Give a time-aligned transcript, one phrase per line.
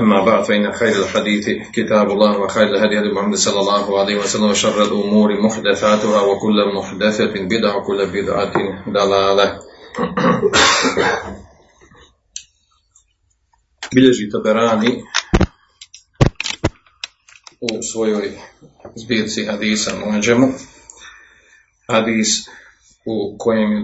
[0.00, 4.50] أما بعد فإن خير الحديث كتاب الله وخير الهدي هدي محمد صلى الله عليه وسلم
[4.50, 8.54] وشر الأمور محدثاتها وكل محدثة بدعة وكل بدعة
[8.88, 9.58] ضلالة.
[13.94, 15.04] Bilježi Taberani
[17.60, 18.30] u svojoj
[18.96, 20.48] zbirci hadisa Muadžemu,
[21.88, 22.48] hadis
[23.06, 23.82] u kojem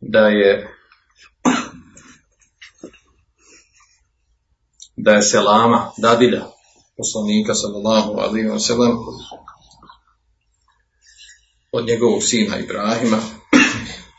[0.00, 0.79] da je
[5.04, 6.44] da je selama, dadilja
[6.96, 8.98] poslanika sallallahu alaihi wa sallam
[11.72, 13.18] od njegovog sina Ibrahima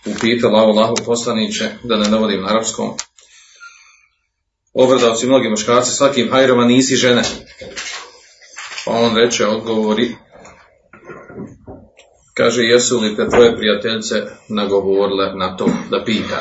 [0.05, 2.93] upitala Allahu poslaniće da ne navodim na arapskom
[4.73, 7.23] obradavci mnogi muškarci svakim hajrom, a nisi žene.
[8.85, 10.15] Pa on reče, odgovori,
[12.33, 14.15] kaže, jesu li te tvoje prijateljice
[14.49, 16.39] nagovorile na to da pita?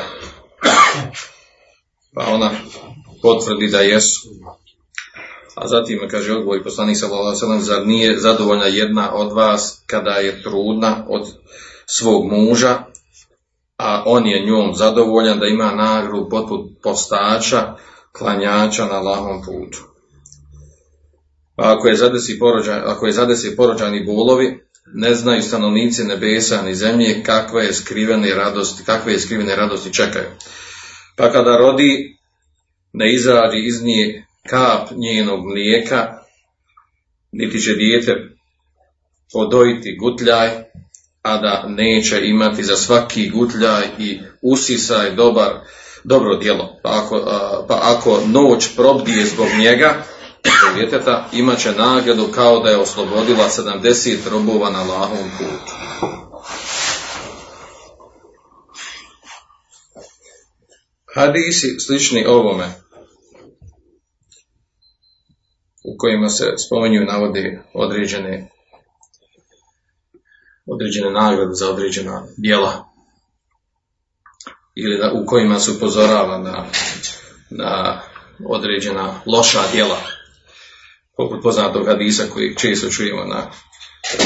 [2.15, 2.51] Pa ona
[3.21, 4.29] potvrdi da jesu.
[5.55, 10.43] A zatim kaže odgovor i poslanik sallallahu zar nije zadovoljna jedna od vas kada je
[10.43, 11.27] trudna od
[11.85, 12.83] svog muža,
[13.77, 17.75] a on je njom zadovoljan da ima nagradu poput postača,
[18.17, 19.79] klanjača na lahom putu.
[21.55, 26.75] Pa ako je zadesi, porođaj, ako je zadesi porođani bolovi, ne znaju stanovnici nebesa ni
[26.75, 30.29] zemlje kakve je skrivene radosti, kakve je skrivene radosti čekaju.
[31.17, 32.17] Pa kada rodi,
[32.93, 36.07] ne izađi iz nje kap njenog mlijeka,
[37.31, 38.15] niti će dijete
[39.33, 40.49] podojiti gutljaj,
[41.21, 45.51] a da neće imati za svaki gutljaj i usisaj dobar,
[46.03, 46.79] dobro djelo.
[46.83, 47.19] Pa ako,
[47.67, 50.03] pa ako noć probdije zbog njega,
[50.75, 53.49] djeteta, imat će nagradu kao da je oslobodila
[53.83, 55.73] 70 robova na lahom putu.
[61.15, 62.80] Hadisi slični ovome,
[65.83, 68.47] u kojima se spominju navode određene
[70.65, 72.91] određene nagrade za određena djela
[74.75, 76.65] ili da, u kojima se upozorava na,
[77.49, 78.01] na
[78.47, 79.97] određena loša djela,
[81.17, 83.51] poput poznatog hadisa koji često čujemo na,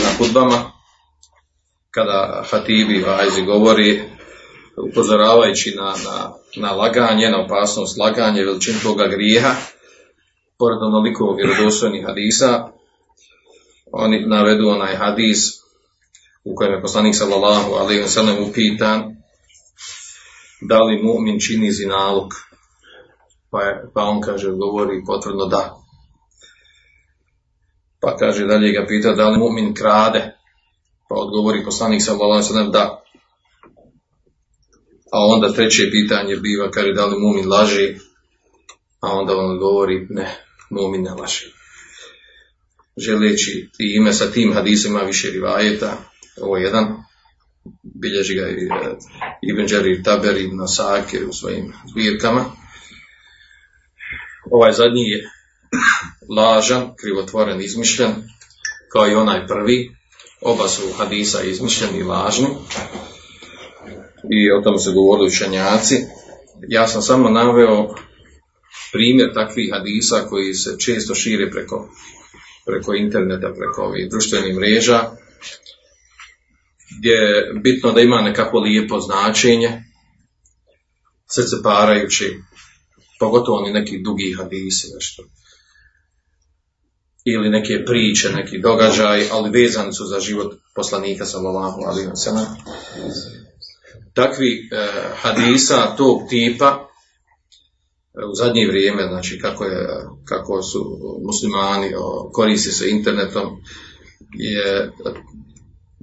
[0.04, 0.72] na hudbama,
[1.92, 4.04] kada Hatibi Vajzi govori,
[4.90, 9.56] upozoravajući na, na, na laganje, na opasnost laganje, veličinu toga grijeha,
[10.60, 12.68] pored onoliko vjerodostojnih hadisa,
[13.92, 15.40] oni navedu onaj hadis
[16.46, 19.16] u kojem je poslanik sallallahu alaihi wa sallam upitan
[20.62, 22.34] da li mu'min čini zinalog?
[23.52, 25.76] Pa, je, pa on kaže, govori potvrdno da.
[28.02, 30.38] Pa kaže, dalje ga pita da li mu'min krade?
[31.10, 33.02] Pa odgovori poslanik sallallahu alejhi da.
[35.12, 37.96] A onda treće pitanje biva, kaže, da li mu'min laži?
[39.00, 40.45] A onda on govori, ne,
[40.98, 41.46] ne laži.
[42.98, 45.98] Želeći ime sa tim hadisima više rivajeta,
[46.42, 47.04] ovo je jedan,
[47.84, 48.68] bilježi ga i
[49.42, 52.46] Ibn Đarir Taberi na Sakir u svojim zbirkama.
[54.52, 55.30] Ovaj zadnji je
[56.38, 58.12] lažan, krivotvoren, izmišljen,
[58.92, 59.96] kao i onaj prvi.
[60.42, 62.48] Oba su hadisa izmišljeni i lažni.
[64.30, 65.96] I o tom se govorili učenjaci.
[66.68, 67.96] Ja sam samo naveo
[68.96, 71.90] primjer takvih hadisa koji se često šire preko,
[72.66, 75.00] preko interneta, preko ovih društvenih mreža,
[76.98, 79.84] gdje je bitno da ima nekako lijepo značenje,
[81.28, 82.40] srce parajući,
[83.20, 85.24] pogotovo oni neki dugi hadisi, nešto.
[87.26, 92.46] Ili neke priče, neki događaj, ali vezani su za život poslanika sallallahu alaihi wa.
[94.14, 94.88] Takvi eh,
[95.22, 96.85] hadisa tog tipa
[98.32, 99.88] u zadnje vrijeme, znači kako, je,
[100.26, 101.92] kako su muslimani
[102.32, 103.48] koriste se internetom,
[104.34, 104.92] je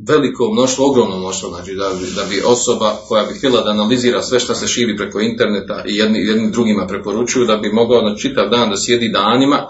[0.08, 4.40] veliko mnoštvo, ogromno mnoštvo, znači da, da bi osoba koja bi htjela da analizira sve
[4.40, 8.48] što se širi preko interneta i jedni, jedni drugima preporučuju, da bi mogao na čitav
[8.48, 9.68] dan da sjedi danima,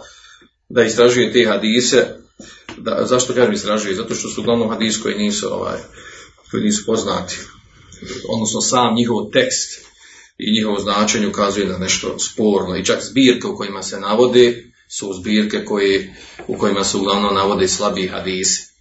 [0.69, 2.07] da istražuje te hadise,
[2.79, 3.95] da, zašto kažem istražuje?
[3.95, 5.79] Zato što su uglavnom hadis koji nisu, ovaj,
[6.51, 7.39] koji nisu poznati,
[8.29, 9.92] odnosno sam njihov tekst
[10.39, 15.13] i njihovo značenje ukazuje na nešto sporno i čak zbirke u kojima se navode su
[15.21, 16.11] zbirke koji,
[16.47, 18.73] u kojima se uglavnom navode slabiji hadisi.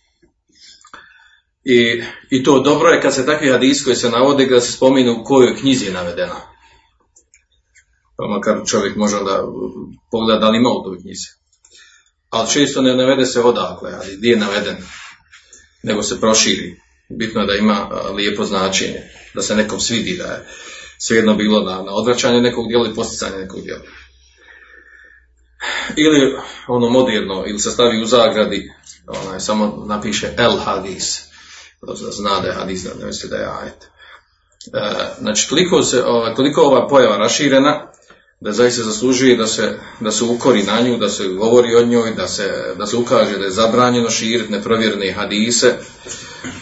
[1.63, 5.17] I, I to dobro je kad se takvi hadisi koji se navode da se spomenu
[5.21, 6.35] u kojoj knjizi je navedena.
[8.17, 9.43] Pa makar čovjek može onda
[10.11, 11.27] pogleda da li ima u toj knjizi.
[12.29, 14.77] Ali često ne navede se odakle, ali gdje je naveden,
[15.83, 16.81] nego se proširi.
[17.09, 19.01] Bitno je da ima lijepo značenje,
[19.35, 20.47] da se nekom svidi, da je
[21.01, 23.81] svejedno bilo na, na odvraćanje nekog dijela i posticanje nekog dijela.
[25.95, 26.37] Ili
[26.67, 28.71] ono moderno, ili se stavi u zagradi,
[29.07, 31.21] onaj, samo napiše el hadis,
[32.11, 33.83] zna da je hadis, da ne misli da je ajet.
[34.73, 37.91] E, znači, toliko, se, ova, toliko ova pojava raširena,
[38.39, 42.11] da zaista zaslužuje da se, da se ukori na nju, da se govori o njoj,
[42.11, 45.73] da se, da se ukaže da je zabranjeno širiti neprovjerene hadise,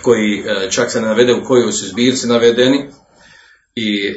[0.01, 2.89] koji e, čak se navede u kojoj su zbirci navedeni
[3.75, 4.15] i e,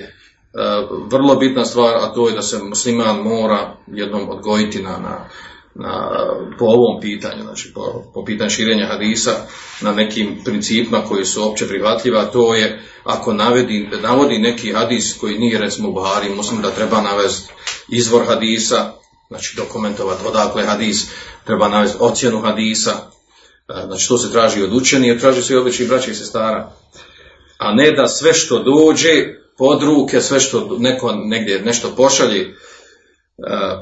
[1.11, 5.29] vrlo bitna stvar, a to je da se musliman mora jednom odgojiti na, na,
[5.75, 6.19] na,
[6.59, 9.31] po ovom pitanju, znači po, po pitanju širenja hadisa,
[9.81, 15.19] na nekim principima koji su opće prihvatljiva, a to je ako navedi, navodi neki hadis
[15.21, 17.53] koji nije recimo u Buhari, muslim da treba navesti
[17.89, 18.93] izvor hadisa,
[19.29, 21.07] znači dokumentovati odakle hadis,
[21.45, 22.91] treba navesti ocjenu hadisa,
[23.69, 26.73] e, znači to se traži od učeni, traži se i običnih braća i sestara,
[27.59, 32.53] a ne da sve što dođe pod ruke, sve što neko negdje nešto pošalje, e,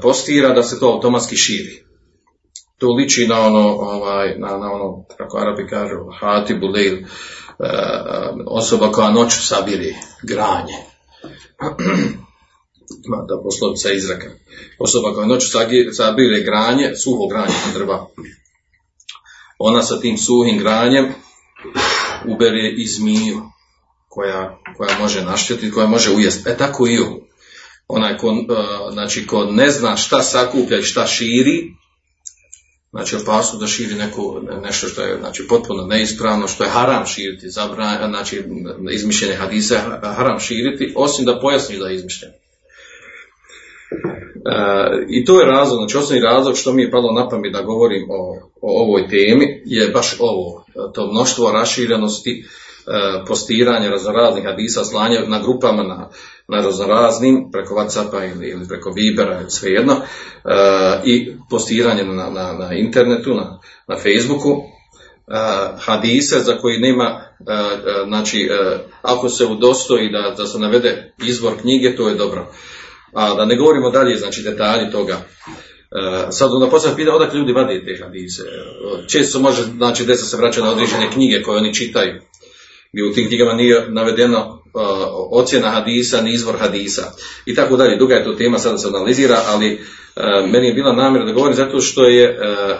[0.01, 1.85] postira, da se to automatski širi.
[2.77, 7.03] To liči na ono, ovaj, na, na ono, kako Arabi kažu, hati bulil, e,
[8.47, 10.77] osoba koja noću sabiri granje.
[13.29, 14.27] Da poslovica izreka.
[14.79, 15.47] Osoba koja noću
[15.91, 18.07] sabire granje, suho granje drva.
[19.59, 21.13] Ona sa tim suhim granjem
[22.27, 23.41] ubere i zmiju
[24.11, 26.49] koja, koja može naštetiti, koja može ujesti.
[26.49, 27.19] E tako i ovo.
[27.87, 28.33] Onaj ko, e,
[28.91, 31.73] znači, ko ne zna šta sakuplja i šta širi,
[32.89, 37.49] znači opasno da širi neko, nešto što je znači, potpuno neispravno, što je haram širiti,
[37.49, 38.43] zabran, znači
[38.91, 42.31] izmišljene hadise haram širiti, osim da pojasni da je izmišljen.
[42.31, 42.35] E,
[45.09, 48.07] I to je razlog, znači osnovni razlog što mi je palo na pamet da govorim
[48.11, 52.45] o, o ovoj temi je baš ovo, to mnoštvo raširenosti,
[53.27, 56.09] postiranje raznoraznih hadisa, slanje na grupama, na,
[56.47, 62.73] na raznoraznim, preko Whatsappa ili, ili preko Vibera, svejedno, e, i postiranje na, na, na
[62.73, 64.61] internetu, na, na Facebooku, e,
[65.77, 71.13] hadise za koji nema, e, e, znači, e, ako se udostoji da, da se navede
[71.23, 72.51] izvor knjige, to je dobro.
[73.13, 75.13] A da ne govorimo dalje, znači detalji toga.
[75.13, 78.41] E, sad onda poslije pita odakle ljudi vade te hadise.
[78.41, 82.21] E, Često može, znači, deca se vraća na određene knjige koje oni čitaju
[82.93, 84.61] gdje u tim knjigama nije navedeno
[85.31, 87.11] ocjena hadisa, ni izvor hadisa
[87.45, 87.97] i tako dalje.
[87.97, 91.55] Duga je to tema, sada se analizira, ali uh, meni je bila namjera da govorim
[91.55, 92.77] zato što je uh,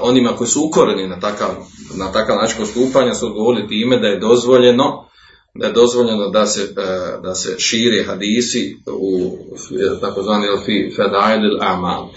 [0.00, 1.48] onima koji su ukoreni na takav,
[1.94, 5.06] na takav način postupanja su odgovorili time da je dozvoljeno
[5.54, 9.38] da je dozvoljeno da se, uh, da se šire hadisi u
[10.00, 12.08] takozvani fi fadail amal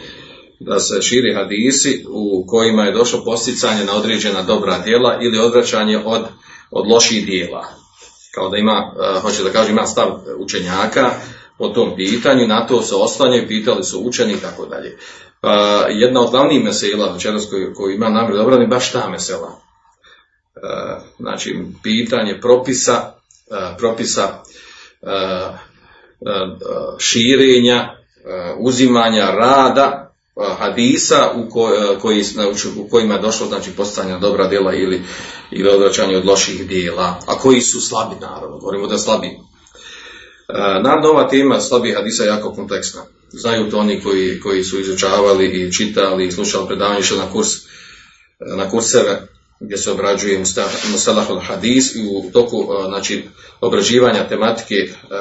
[0.60, 5.98] da se širi hadisi u kojima je došlo posticanje na određena dobra djela ili odvraćanje
[6.06, 6.22] od
[6.72, 7.66] od loših dijela.
[8.36, 10.08] Kao da ima, uh, hoće da kaže, ima stav
[10.38, 11.12] učenjaka
[11.58, 14.98] po tom pitanju, na to se oslanjaju, pitali su učeni i tako dalje.
[15.42, 19.48] Pa jedna od glavnijih mesela večeras koju, koju ima namjer da obrani, baš ta mesela.
[19.48, 23.14] Uh, znači, pitanje propisa,
[23.52, 24.44] uh, propisa
[27.00, 27.96] širenja,
[28.60, 30.09] uzimanja rada
[30.60, 32.24] hadisa u, ko, koji,
[32.77, 35.01] u kojima je došlo znači postanje dobra djela ili,
[35.51, 39.27] ili odvraćanje od loših dijela, a koji su slabi naravno, govorimo da slabi.
[39.27, 39.38] E,
[40.84, 43.01] naravno ova tema slabih hadisa je jako kompleksna.
[43.31, 47.50] Znaju to oni koji, koji su izučavali i čitali i slušali predavanje na kurs
[48.58, 49.27] na kurseve
[49.60, 50.44] gdje se obrađuje
[50.92, 53.24] Mustalahul Hadis i u toku znači,
[53.62, 54.75] obrađivanja tematike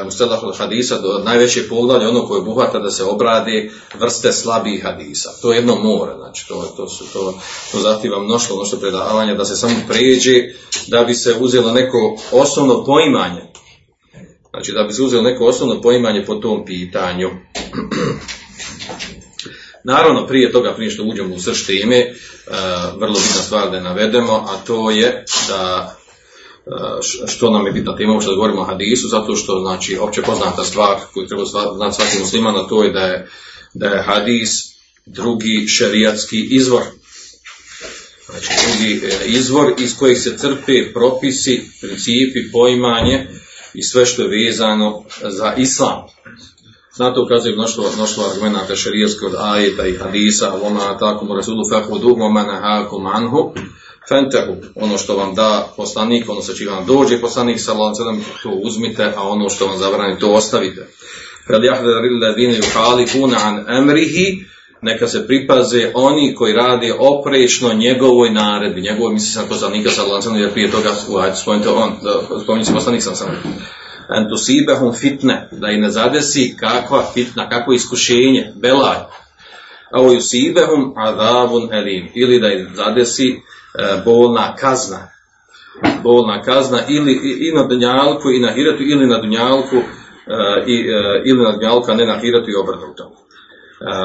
[0.04, 5.30] Mustalahul Hadisa do najveće poglavlje ono koje obuhvata da se obrade vrste slabih hadisa.
[5.42, 7.38] To je jedno more, znači to, to, su, to,
[7.72, 10.34] to zahtjeva mnoštvo, mnoštvo predavanja da se samo pređe
[10.86, 13.42] da bi se uzelo neko osnovno poimanje.
[14.50, 17.30] Znači da bi se uzelo neko osnovno poimanje po tom pitanju.
[19.88, 22.12] Naravno, prije toga, prije što uđemo u srž teme, e,
[22.96, 25.96] vrlo bitna stvar da navedemo, a to je da
[26.66, 26.70] e,
[27.26, 30.96] što nam je bitna tema, da govorimo o hadisu, zato što, znači, opće poznata stvar
[31.14, 31.44] koju treba
[31.76, 33.28] znati svaki musliman, a to je da je,
[33.74, 34.50] da je hadis
[35.06, 36.82] drugi šerijatski izvor.
[38.26, 43.26] Znači, drugi e, izvor iz kojih se crpe propisi, principi, poimanje
[43.74, 46.02] i sve što je vezano za islam.
[46.98, 51.62] Na to ukazuje mnoštvo, mnoštvo argumenta šarijeske od ajeta i hadisa, voma tako mu rasulu
[51.70, 53.52] fehudu, voma nahaku manhu,
[54.08, 58.50] fentehu, ono što vam da poslanik, ono sa čim vam dođe poslanik, sallam sedam, to
[58.50, 60.86] uzmite, a ono što vam zabrani, to ostavite.
[61.46, 64.44] Kad jahdari ladine yuhalifuna an emrihi,
[64.82, 70.40] neka se pripaze oni koji rade oprečno njegovoj naredbi, njegovoj misli sam poslanika sallam sedam,
[70.40, 70.94] jer prije toga,
[71.34, 71.92] spomenite on,
[72.74, 73.28] poslanik sam sam
[74.08, 78.98] en tusibehum fitne, da i ne zadesi kakva fitna, kakvo iskušenje, belaj.
[79.92, 85.08] A u yusibehum adabun elim, ili da i zadesi e, bolna kazna.
[86.02, 89.82] Bolna kazna ili i, na dunjalku i na hiratu ili na dunjalku e,
[90.66, 93.17] i, e, ili na dunjalku, ne na hiratu i obrnuto.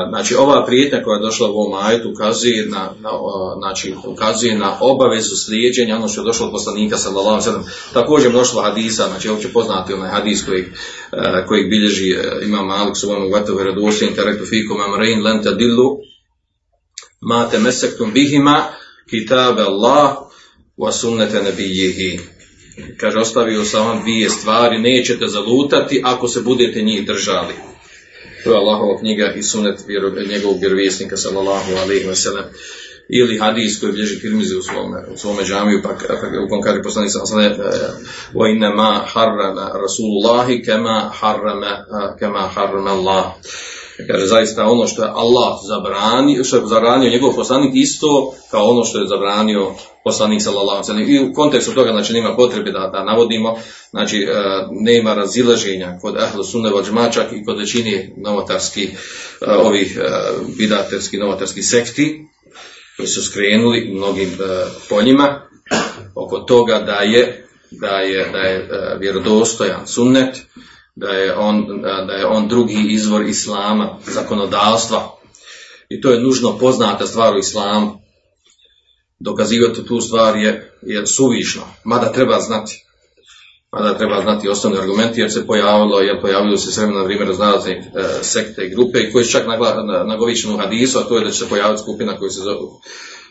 [0.09, 3.09] Znači, ova prijetnja koja je došla u ovom ajetu ukazuje na, na,
[3.57, 8.61] znači, ukazuje na obavezu slijeđenja, ono što je došlo od poslanika sallallahu alejhi Također mnoštvo
[8.61, 10.65] hadisa, znači opće poznati onaj hadis koji
[11.47, 15.97] kojeg bilježi ima Malik subhanahu wa ta'ala vjerodostojni tarektu fikum amrain lan tadillu
[17.21, 18.63] ma tamassaktum bihima
[19.09, 20.17] kitab Allah
[20.77, 22.19] wa sunnata nabiyhi.
[22.97, 27.72] Kaže, ostavio sam vam dvije stvari, nećete zalutati ako se budete njih držali.
[28.43, 29.79] To je Allahova knjiga i sunet
[30.29, 32.43] njegovog vjerovjesnika sallallahu alaihi wa sallam.
[33.09, 35.89] Ili hadis koji bilježi Tirmizi u svome, u svome džamiju, pa,
[36.45, 37.83] u kom kaže poslanik sallallahu alaihi
[38.33, 41.85] wa inna ma harrama Rasulullahi kema harrama,
[42.19, 43.25] kema harrama Allah.
[44.07, 48.83] Kaže, zaista ono što je Allah zabranio, što je zabranio njegov poslanik isto kao ono
[48.85, 49.71] što je zabranio
[50.03, 53.59] poslanik sallallahu alejhi I u kontekstu toga znači nema potrebe da, da navodimo,
[53.89, 54.33] znači e,
[54.71, 58.89] nema razilaženja kod ahlu sunne wal čak i kod većine novotarskih
[59.41, 60.09] e, ovih e,
[60.57, 62.25] bidaterskih novotarskih sekti
[62.97, 64.37] koji su skrenuli mnogim
[64.89, 65.41] poljima
[66.15, 67.39] oko toga da je
[67.71, 68.67] da je, da je
[68.99, 70.41] vjerodostojan sunnet
[70.95, 75.17] da je, on, da je on drugi izvor islama, zakonodavstva.
[75.89, 77.91] I to je nužno poznata stvar u islamu.
[79.19, 82.79] Dokazivati tu stvar je, je suvišno, mada treba znati.
[83.71, 87.33] Mada treba znati osnovni argumenti jer se pojavilo, jer pojavilo se sve na vrijeme e,
[88.21, 89.47] sekte i grupe i koji su čak
[90.05, 92.81] nagovičeni u hadisu, a to je da će se pojaviti skupina koji se zovu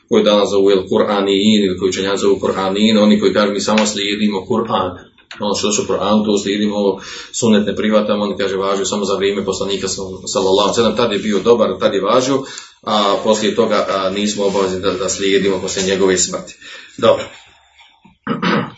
[0.09, 3.87] koji danas zovu il Kur'anin ili koji učenjaci zovu Kur'anin, oni koji kažu mi samo
[3.87, 7.00] slijedimo Kur'an ono što su Kur'an, to slijedimo ovo
[7.32, 11.38] sunet ne privatamo, on kaže važio samo za vrijeme poslanika sallallahu alejhi tad je bio
[11.38, 12.42] dobar, tad je važio,
[12.82, 16.56] a poslije toga a, nismo obavezni da, da slijedimo poslije njegove smrti.
[16.98, 17.24] Dobro.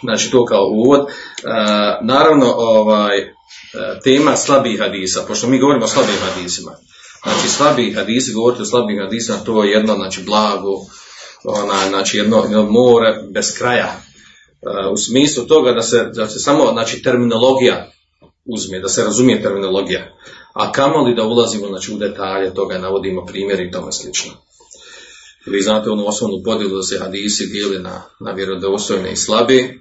[0.03, 1.01] Znači to kao uvod.
[1.01, 1.11] E,
[2.03, 3.29] naravno, ovaj, e,
[4.05, 6.73] tema slabih hadisa, pošto mi govorimo o slabih hadisima.
[7.23, 10.73] Znači slabih hadisi, govoriti o slabih hadisima, to je jedno, znači blago,
[11.45, 14.04] ona, znači jedno, jedno more bez kraja
[14.93, 17.91] u smislu toga da se, da se samo znači, terminologija
[18.45, 20.17] uzme, da se razumije terminologija,
[20.53, 24.33] a kamoli da ulazimo znači, u detalje toga, navodimo primjeri i tome slično.
[25.47, 29.81] Vi znate onu osnovnu podjelu da se hadisi dijeli na, na vjerodostojne i slabi,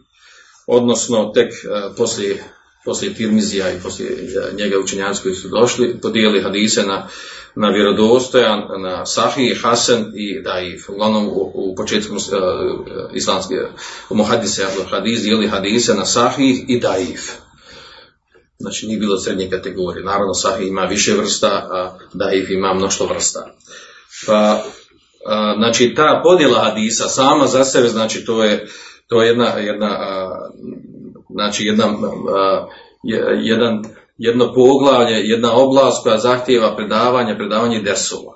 [0.67, 2.43] odnosno tek uh, poslije,
[2.85, 7.07] poslije Tirmizija i poslije e, njega učenjaci su došli, podijeli hadise na
[7.55, 10.89] na vjerodostojan, na sahih, hasan i daif.
[10.89, 12.21] Uglavnom u, u početku uh,
[13.13, 13.55] islamske,
[14.09, 17.31] muhadise, hadis dijeli hadise na sahih i daif.
[18.59, 20.05] Znači nije bilo srednje kategorije.
[20.05, 23.55] Naravno sahih ima više vrsta, a daif ima mnoštvo vrsta.
[24.25, 24.63] Pa,
[25.25, 28.67] a, znači ta podjela hadisa sama za sebe, znači to je,
[29.07, 30.39] to je jedna, jedna a,
[31.29, 31.85] znači jedna,
[32.35, 32.67] a,
[33.43, 33.83] jedan
[34.17, 38.33] jedno poglavlje, jedna oblast koja zahtijeva predavanje, predavanje dersova.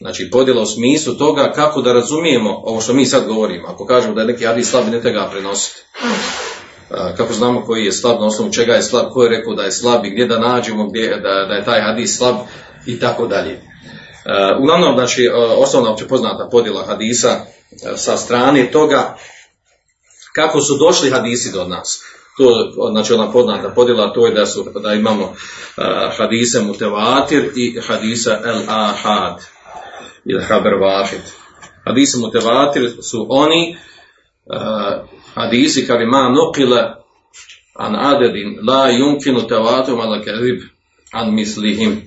[0.00, 3.68] Znači podjela u smislu toga kako da razumijemo ovo što mi sad govorimo.
[3.68, 5.80] Ako kažemo da je neki hadis slab, ne treba prenositi.
[7.16, 9.72] Kako znamo koji je slab, na osnovu čega je slab, ko je rekao da je
[9.72, 12.36] slab i gdje da nađemo gdje, da, da je taj hadis slab
[12.86, 13.60] i tako dalje.
[14.60, 17.40] Uglavnom, znači, osnovna opće poznata podjela hadisa
[17.96, 19.16] sa strane toga
[20.34, 22.00] kako su došli hadisi do nas
[22.36, 25.34] to, znači ona poznata podjela, to je da, su, da imamo uh,
[26.18, 29.44] hadise mutevatir i hadisa el ahad
[30.24, 31.20] ili haber vahid.
[31.84, 33.76] Hadise mutevatir su oni
[34.46, 36.94] uh, hadisi kad ima nukile
[37.74, 40.62] an adedin la yunkinu tevatum ala kerib
[41.12, 42.02] an mislihim.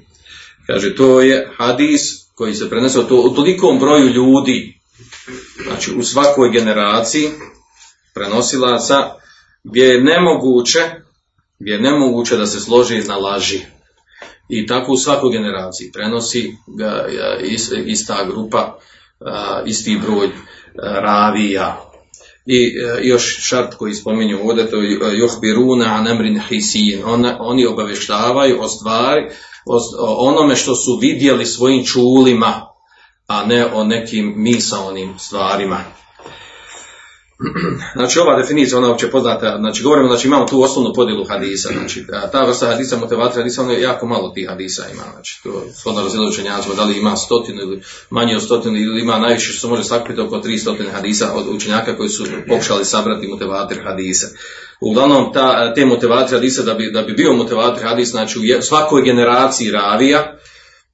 [0.68, 4.80] Kaže, to je hadis koji se prenese to, u tolikom broju ljudi,
[5.64, 7.30] znači u svakoj generaciji
[8.14, 9.14] prenosilaca,
[9.70, 10.80] gdje je nemoguće,
[11.60, 13.60] gdje je nemoguće da se složi na laži.
[14.50, 17.06] I tako u svakoj generaciji prenosi ga
[17.86, 18.80] ista grupa,
[19.66, 20.30] isti broj
[20.84, 21.84] ravija.
[22.46, 27.04] I još šart koji spominju ovdje, to je Johbiruna Anemrin Hisin.
[27.40, 29.30] Oni obavještavaju o stvari,
[30.00, 32.68] o onome što su vidjeli svojim čulima,
[33.28, 35.84] a ne o nekim misaonim stvarima.
[37.96, 42.06] Znači ova definicija, ona uopće poznata, znači govorimo, znači imamo tu osnovnu podjelu hadisa, znači
[42.32, 46.02] ta vrsta hadisa, motivacija hadisa, ono je jako malo tih hadisa ima, znači to shodno
[46.30, 49.84] učenjacima, da li ima stotinu ili manje od stotinu ili ima najviše što se može
[49.84, 54.28] sakupiti oko tri stotine hadisa od učenjaka koji su pokušali sabrati motivator hadisa.
[54.82, 59.02] Uglavnom, ta, te motivacije hadisa, da bi, da bi bio motivator hadisa, znači u svakoj
[59.02, 60.38] generaciji ravija,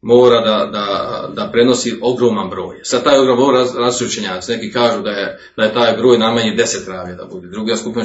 [0.03, 2.79] mora da, da, da prenosi ogroman broj.
[2.83, 4.51] Sad taj ogroman broj raz, učenjaci.
[4.51, 7.47] Neki kažu da je, da je taj broj najmanje 10 ravija da bude.
[7.47, 8.03] Druga skupina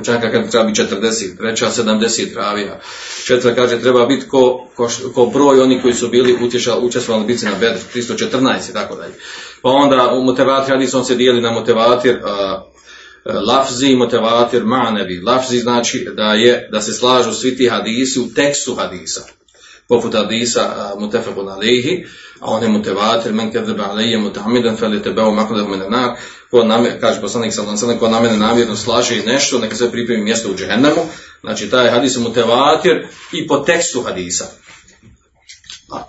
[0.00, 2.80] učenjaka kaže treba biti 40, treća 70 ravija.
[3.26, 6.36] Četvrta kaže treba biti ko, ko, ko broj oni koji su bili
[6.82, 9.14] učestvovali bici na Bedr, 314 i tako dalje.
[9.62, 12.62] Pa onda u motivatir on se dijeli na motivatir uh,
[13.48, 15.20] lafzi motivatir manevi.
[15.20, 19.40] Lafzi znači da je da se slažu svi ti hadisi u tekstu hadisa
[19.90, 22.04] poput hadisa mutefakun alihi,
[22.40, 26.14] a on je mutevatir, men kedrba alije mutamidan, fel je tebeo makudah mene
[26.50, 30.24] ko namer, kaže poslanik sallam sallam, ko na mene namjerno slaže nešto, neka se pripremi
[30.24, 31.02] mjesto u džehennemu,
[31.40, 34.46] znači taj hadis je mutevatir i po tekstu hadisa.
[35.92, 36.04] A,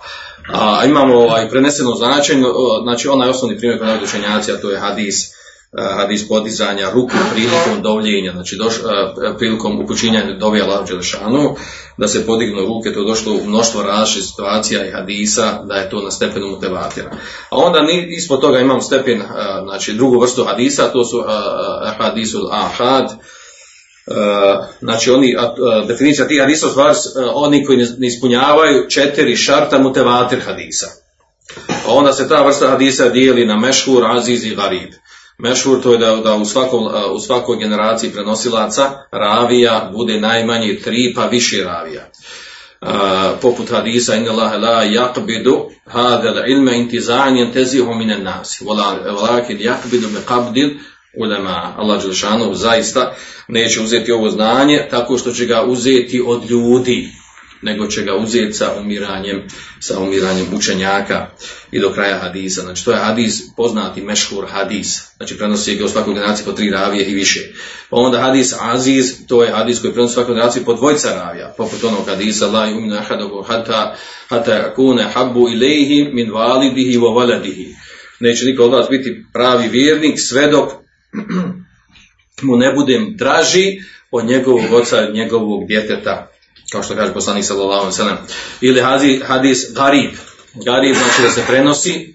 [0.52, 2.44] a imamo ovaj preneseno značenje,
[2.82, 5.41] znači onaj osnovni primjer koji učenjaci, a to je hadis
[5.78, 8.74] hadis podizanja ruku prilikom dovljenja, znači doš,
[9.38, 11.56] prilikom upućenja dovija Đelešanu,
[11.96, 15.90] da se podignu ruke, to je došlo u mnoštvo različitih situacija i hadisa, da je
[15.90, 17.10] to na stepenu mutevatira.
[17.50, 19.22] A onda ispod toga imamo stepen,
[19.64, 21.24] znači drugu vrstu hadisa, to su
[21.98, 23.10] hadisul ahad,
[24.80, 25.34] znači oni,
[25.88, 26.94] definicija tih hadisa stvar,
[27.34, 30.86] oni koji ne ispunjavaju četiri šarta mutevatir hadisa.
[31.86, 34.90] A onda se ta vrsta hadisa dijeli na mešhur, aziz i garib.
[35.42, 41.12] Mešhur to je da, da u, svakom, u svakoj generaciji prenosilaca ravija bude najmanje tri
[41.16, 42.10] pa više ravija.
[42.80, 42.88] Uh,
[43.40, 48.62] poput hadisa inna Allahe la yaqbidu hada ilma intizan yantazihu min nas.
[48.62, 50.70] Walakin yaqbidu bi qabdil
[51.18, 51.74] ulema.
[51.76, 53.14] Allah dželešanu zaista
[53.48, 57.08] neće uzeti ovo znanje tako što će ga uzeti od ljudi
[57.62, 59.42] nego će ga uzeti sa umiranjem,
[59.80, 61.30] sa umiranjem učenjaka
[61.72, 62.60] i do kraja hadisa.
[62.60, 66.70] Znači to je hadis, poznati mešhur hadis, znači prenosi ga u svakoj generaciji po tri
[66.70, 67.40] ravije i više.
[67.90, 71.54] Pa onda hadis aziz, to je hadis koji prenosi u svakoj generaciji po dvojca ravija,
[71.56, 73.96] poput onog hadisa la yuminu ahadahu hata
[74.28, 77.74] hata kune habbu ilayhi min validihi wa waladihi.
[78.20, 80.70] Neće niko od vas biti pravi vjernik sve dok
[82.46, 86.31] mu ne budem draži od njegovog oca, od njegovog djeteta
[86.72, 88.22] kao što kaže poslanik sallallahu alejhi
[88.60, 90.10] Ili hadis, hadis garib.
[90.54, 92.14] Garib znači da se prenosi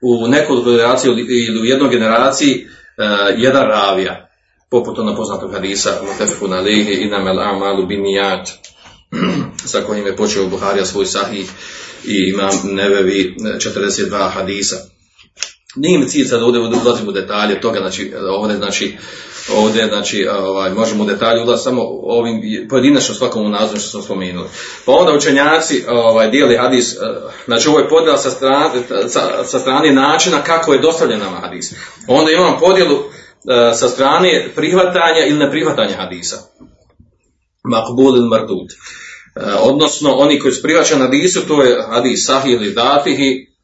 [0.00, 4.28] u nekoliko generaciji ili u jednoj generaciji uh, jedan ravija.
[4.70, 8.48] Poput ono poznatog hadisa Mutefekun alihi inamel amalu binijat
[9.72, 11.50] sa kojim je počeo Buharija svoj sahih
[12.04, 14.76] i imam nevevi 42 hadisa.
[15.76, 18.96] Nije mi cilj sad ovdje ulazimo u detalje toga, znači ovdje znači
[19.54, 24.48] ovdje, znači, ovaj, možemo u detalju ulaziti samo ovim pojedinačno svakom nazoru što smo spomenuli.
[24.84, 26.98] Pa onda učenjaci ovaj, dijeli hadis, eh,
[27.46, 31.72] znači ovo je podjela sa strane, sa, sa strane načina kako je dostavljen nama hadis.
[32.08, 36.36] Onda imamo podjelu eh, sa strane prihvatanja ili neprihvatanja hadisa.
[37.64, 38.68] Makbul ili mardud.
[39.36, 43.55] Eh, odnosno, oni koji su prihvaćani hadisu, to je hadis sahih ili datihi,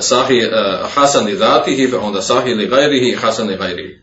[0.00, 0.48] sahih
[0.94, 4.02] hasan ili datihi, onda sahih ili gajrihi, hasan ili gajrihi.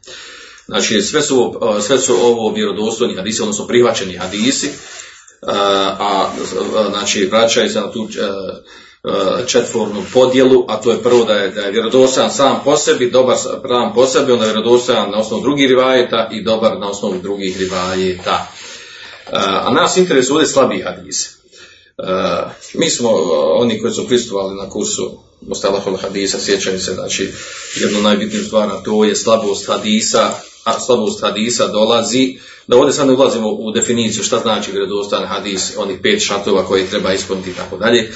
[0.66, 4.70] Znači sve su, sve su ovo vjerodostojni hadisi, odnosno prihvaćeni hadisi,
[5.48, 6.30] a,
[6.90, 8.08] znači vraćaju se na tu
[9.48, 13.38] četvornu podjelu, a to je prvo da je, da je vjerodostojan sam po sebi, dobar
[13.38, 17.58] sam po sebi, onda je vjerodostojan na osnovu drugih rivajeta i dobar na osnovu drugih
[17.58, 18.52] rivajeta.
[19.32, 20.84] A nas interesuje ovdje slabiji.
[22.74, 23.10] Mi smo
[23.56, 27.32] oni koji su pristovali na kursu Mustalahul hadisa, sjećaju se, znači,
[27.82, 30.32] jednu najbitniju stvar, a to je slabost hadisa,
[30.64, 35.74] a slabost hadisa dolazi, da ovdje sad ne ulazimo u definiciju šta znači vjerodostan hadis,
[35.78, 38.12] onih pet šatova koje treba ispuniti i tako dalje.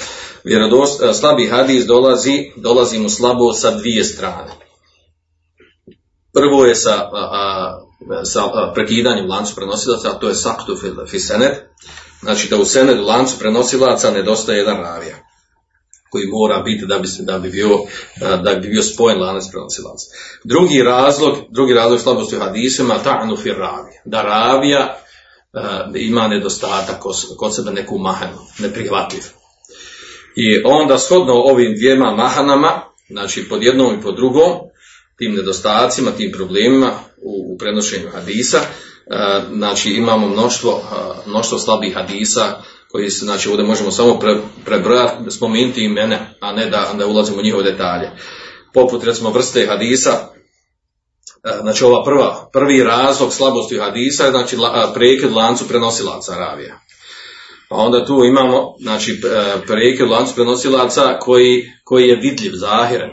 [1.20, 4.52] Slabi hadis dolazi, dolazi mu slabo sa dvije strane.
[6.34, 7.82] Prvo je sa, a,
[8.24, 11.54] sa prekidanjem lancu prenosilaca, a to je saktu fi senet,
[12.22, 15.16] znači da u senedu lancu prenosilaca nedostaje jedan ravija.
[16.12, 17.80] koji mora biti da bi, se, da bi, bio,
[18.44, 20.06] da bi bio spojen lanac prenosilaca.
[20.44, 23.92] Drugi razlog, drugi razlog slabosti u hadisima, ta'nu fir ravi.
[24.06, 24.98] Da ravija
[25.96, 27.00] ima nedostatak
[27.38, 29.24] kod sebe neku mahanu, neprihvatljiv.
[30.36, 34.52] I onda shodno ovim dvijema mahanama, znači pod jednom i pod drugom,
[35.18, 38.60] tim nedostacima, tim problemima u, u prenošenju hadisa,
[39.54, 40.82] znači imamo mnoštvo,
[41.26, 46.70] mnoštvo slabih hadisa koji se, znači ovdje možemo samo pre, prebrojati, spomenuti imene, a ne
[46.70, 48.12] da, da ulazimo u njihove detalje.
[48.74, 50.12] Poput recimo vrste hadisa,
[51.62, 54.58] znači ova prva, prvi razlog slabosti hadisa je znači
[54.94, 56.80] prekid lancu prenosilaca ravija.
[57.70, 59.22] Pa onda tu imamo znači,
[59.68, 63.10] prekid lancu prenosilaca koji, koji je vidljiv, zahiran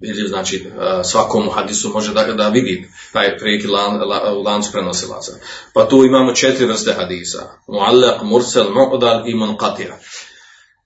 [0.00, 0.66] vidljiv, znači
[1.04, 4.00] svakom hadisu može da, da vidi taj prekid lan,
[4.36, 5.32] u lancu prenosilaca.
[5.74, 7.38] Pa tu imamo četiri vrste hadisa.
[7.68, 9.94] Muallak, mursel, mu'dal i munqatija.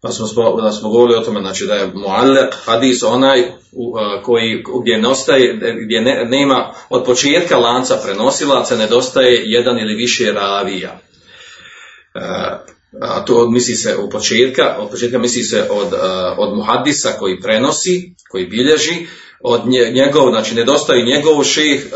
[0.03, 0.27] Pa smo,
[0.63, 3.53] da smo govorili o tome, znači da je muallak hadis onaj
[4.23, 11.01] koji, gdje, nostaje, gdje ne, nema od početka lanca prenosilaca nedostaje jedan ili više ravija.
[13.01, 15.95] A to misli se od početka, od početka misli se od,
[16.39, 19.07] od muhadisa koji prenosi, koji bilježi,
[19.47, 21.87] od njegov, znači nedostaje njegov šejh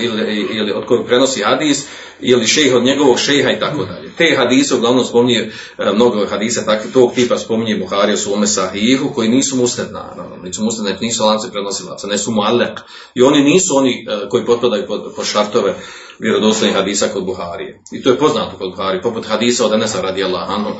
[0.00, 1.86] ili, ili od kojeg prenosi hadis,
[2.20, 4.12] ili šejh od njegovog šejha i tako dalje.
[4.18, 5.50] Te hadise uglavnom spominje
[5.94, 10.62] mnogo hadisa tak, tog tipa spominje Buhari u svome sahihu koji nisu musned naravno, nisu
[10.62, 12.80] musned, nisu lance prenosilaca, ne su muallek.
[13.14, 15.74] I oni nisu oni koji potpadaju pod, pod šartove
[16.18, 17.80] vjerodostojnih hadisa kod Buharije.
[17.92, 20.70] I to je poznato kod Buharije, poput hadisa od Enesa radijallahu anhu.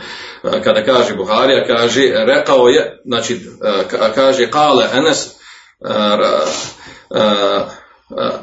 [0.42, 3.40] Kada kaže Buharija, kaže, rekao je, znači,
[4.14, 5.34] kaže, kale Enes,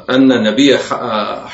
[0.08, 0.80] enne nebije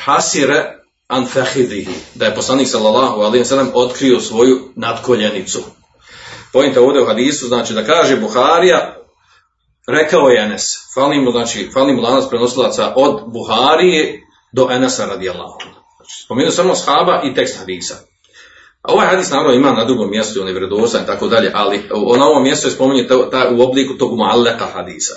[0.05, 5.59] hasire an fahidihi, da je poslanik sallallahu alaihi sallam otkrio svoju nadkoljenicu.
[6.53, 8.95] Pojenta ovdje u hadisu, znači da kaže Buharija,
[9.87, 10.63] rekao je Enes,
[10.95, 15.57] fali znači, fali mu lanac prenosilaca od Buharije do Enesa radijallahu.
[15.97, 17.95] Znači, spomenuo samo shaba i tekst hadisa.
[18.81, 21.77] A ovaj hadis naravno ima na drugom mjestu, on je vjerodostan i tako dalje, ali
[22.17, 23.07] na ovom mjestu je spominje
[23.57, 25.13] u obliku tog mualleka hadisa.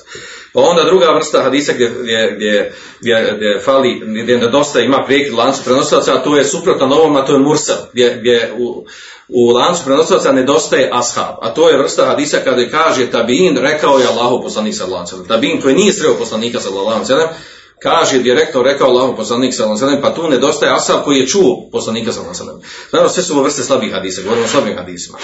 [0.52, 5.34] Pa onda druga vrsta hadisa gdje, gdje, gdje, gdje, gdje fali, gdje nedostaje, ima prijekid
[5.34, 8.86] lancu prenosilaca, a to je suprotno novom, a to je mursal, gdje, u,
[9.28, 11.34] u lancu prenosilaca nedostaje ashab.
[11.40, 15.60] A to je vrsta hadisa kada kaže tabin rekao je Allahu poslanik sallallahu alejhi Tabin
[15.60, 17.34] koji nije sreo poslanika sallallahu alejhi
[17.82, 22.42] kaže direktno rekao Allahu poslanik sallallahu pa tu nedostaje ashab koji je čuo poslanika sallallahu
[22.42, 25.18] alejhi Naravno sve su vrste slabih hadisa, govorimo o slabim hadisima.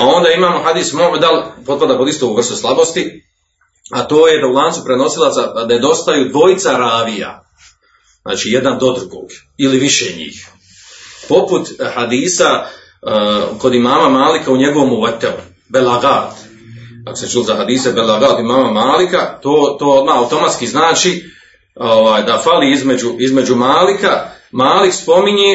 [0.00, 3.24] A onda imamo hadis Mu'dal, potpada pod istu vrstu slabosti,
[3.90, 7.44] a to je da u lancu prenosilaca nedostaju dvojica ravija,
[8.22, 10.48] znači jedan do drugog, ili više njih.
[11.28, 12.64] Poput hadisa
[13.02, 15.32] uh, kod imama Malika u njegovom uveteu,
[15.68, 16.32] Belagat,
[17.06, 21.30] ako se čuli za hadise Belagat imama Malika, to, to odmah automatski znači
[21.80, 25.52] ovaj, da fali između, između Malika, Malik spominje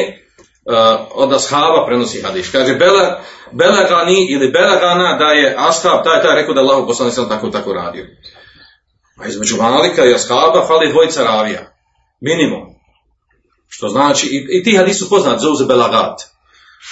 [0.64, 2.50] uh, od ashaba prenosi hadis.
[2.50, 7.28] Kaže Bela, Belagani ili Belagana da je ashab taj taj rekao da Allah poslanik sam
[7.28, 8.06] tako tako radio.
[9.16, 11.72] A između Malika i ashaba fali dvojica ravija.
[12.20, 12.62] Minimum.
[13.68, 16.20] Što znači, i, i ti hadisi su poznati, zove se Belagat.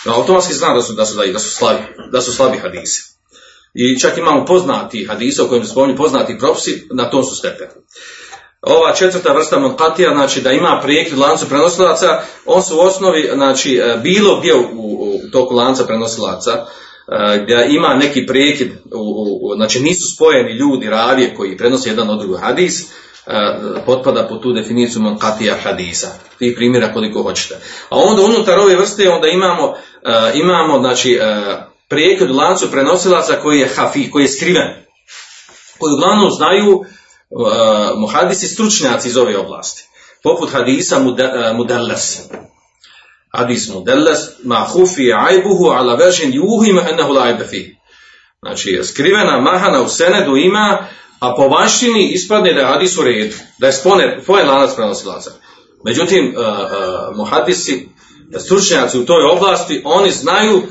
[0.04, 3.02] No, automatski zna da su, da su, da su, slabi, da su slabi hadisi.
[3.74, 7.72] I čak imamo poznati hadise o kojim se spominju poznati propisi, na tom su stepenu
[8.66, 13.76] ova četvrta vrsta monkatija, znači da ima prijekid lancu prenosilaca, on su u osnovi, znači
[13.76, 19.80] e, bilo gdje u, u, toku lanca prenosilaca, e, gdje ima neki prijekid, u, znači
[19.80, 22.86] nisu spojeni ljudi, ravije koji prenose jedan od drugog hadis, e,
[23.86, 26.08] potpada po tu definiciju monkatija hadisa.
[26.38, 27.54] Tih primjera koliko hoćete.
[27.88, 29.74] A onda unutar ove vrste onda imamo,
[30.34, 31.18] imamo znači,
[31.88, 34.84] prijekid u lancu prenosilaca koji je hafi, koji je skriven,
[35.78, 36.84] koji uglavnom znaju
[37.30, 39.82] uh, muhadisi stručnjaci iz ove oblasti.
[40.22, 40.98] Poput hadisa
[41.54, 42.28] mudallas.
[43.32, 47.76] Hadis mudallas, ma hufi ajbuhu ala vežin juhima ennehu lajbe fi.
[48.42, 50.86] Znači, skrivena mahana u senedu ima,
[51.20, 53.72] a po vanštini ispadne da je hadis u redu, da je
[54.22, 55.30] spojen lanac prenosilaca.
[55.84, 57.88] Međutim, uh, uh, muhadisi,
[58.38, 60.68] stručnjaci u toj oblasti, oni znaju, uh, uh,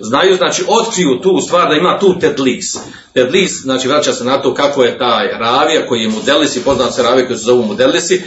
[0.00, 2.76] znaju, znači, otkriju tu stvar da ima tu tedlis.
[3.14, 6.94] Tedlis, znači, vraća se na to kako je taj ravija koji je modelis i poznat
[6.94, 8.22] se ravija koji se zovu modelisi.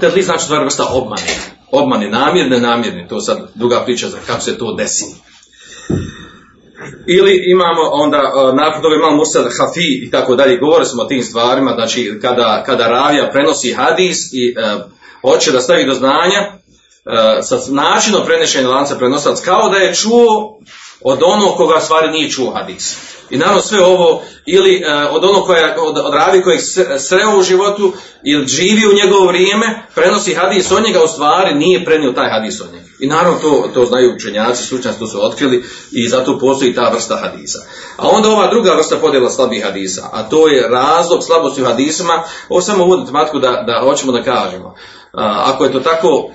[0.00, 1.22] Tedlis znači stvar vrsta obmane.
[1.70, 3.06] Obmane, namjerne, namjerne.
[3.08, 5.04] To sad druga priča za kako se to desi.
[7.06, 8.20] Ili imamo onda,
[8.54, 12.62] nakon toga imamo Mursad Hafi i tako dalje, govorili smo o tim stvarima, znači kada,
[12.66, 14.82] kada ravija prenosi hadis i uh,
[15.20, 16.52] hoće da stavi do znanja,
[17.42, 20.58] sa načinom prenešenja lanca prenosilac, kao da je čuo
[21.00, 22.96] od onog koga stvari nije čuo hadis.
[23.30, 26.60] I naravno sve ovo, ili e, od onog koja, od, od ravi kojeg
[26.98, 27.92] sreo u životu,
[28.24, 32.60] ili živi u njegovo vrijeme, prenosi hadis od njega, u stvari nije prenio taj hadis
[32.60, 32.86] od njega.
[33.00, 37.16] I naravno to, to znaju učenjaci, stručnjaci to su otkrili i zato postoji ta vrsta
[37.16, 37.58] hadisa.
[37.96, 42.22] A onda ova druga vrsta podjela slabih hadisa, a to je razlog slabosti u hadisima,
[42.48, 44.74] ovo samo uvoditi matku da, da hoćemo da kažemo.
[45.16, 46.30] Ako je to tako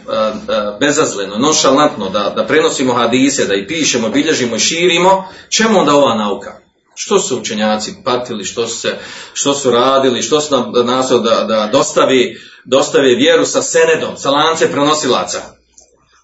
[0.79, 6.15] bezazleno, nošalantno, da, da prenosimo hadise, da ih pišemo, bilježimo i širimo, čemu onda ova
[6.15, 6.51] nauka?
[6.95, 8.97] Što su učenjaci patili, što su, se,
[9.33, 14.31] što su radili, što su nam nasao da, da dostavi, dostavi vjeru sa senedom, sa
[14.31, 15.41] lance prenosilaca.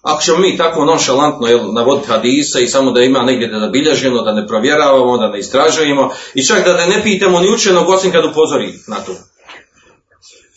[0.02, 4.22] Ako ćemo mi tako nonšalantno jel, navoditi hadisa i samo da ima negdje da bilježimo,
[4.22, 8.24] da ne provjeravamo, da ne istražujemo i čak da ne pitamo ni učenog osim kad
[8.24, 9.12] upozori na to.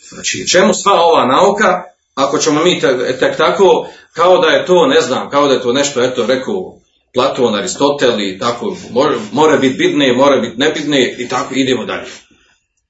[0.08, 2.80] Znači, čemu sva ova nauka ako ćemo mi
[3.20, 6.78] tek, tako, kao da je to, ne znam, kao da je to nešto, eto, rekao
[7.14, 12.08] Platon, Aristotel i tako, more, more biti bitne, more biti nebitne i tako idemo dalje.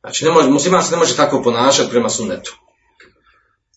[0.00, 2.56] Znači, ne može, musliman se ne može tako ponašati prema sunetu.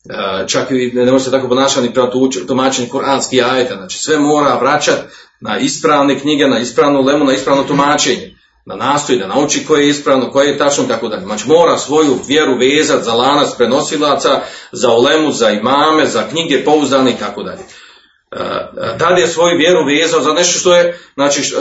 [0.10, 2.10] E, čak i ne može se tako ponašati prema
[2.48, 3.76] tumačenju kuranskih ajeta.
[3.76, 5.02] Znači, sve mora vraćati
[5.42, 8.35] na ispravne knjige, na ispravnu lemu, na ispravno tumačenje.
[8.66, 11.24] Da nastoji, da nauči koje je ispravno, koje je tačno, tako dalje.
[11.24, 17.12] Znači, mora svoju vjeru vezati za lanac prenosilaca, za ulemu, za imame, za knjige pouzdane
[17.12, 17.62] i tako dalje.
[17.62, 21.54] E, tad je svoju vjeru vezao za nešto što je, znači,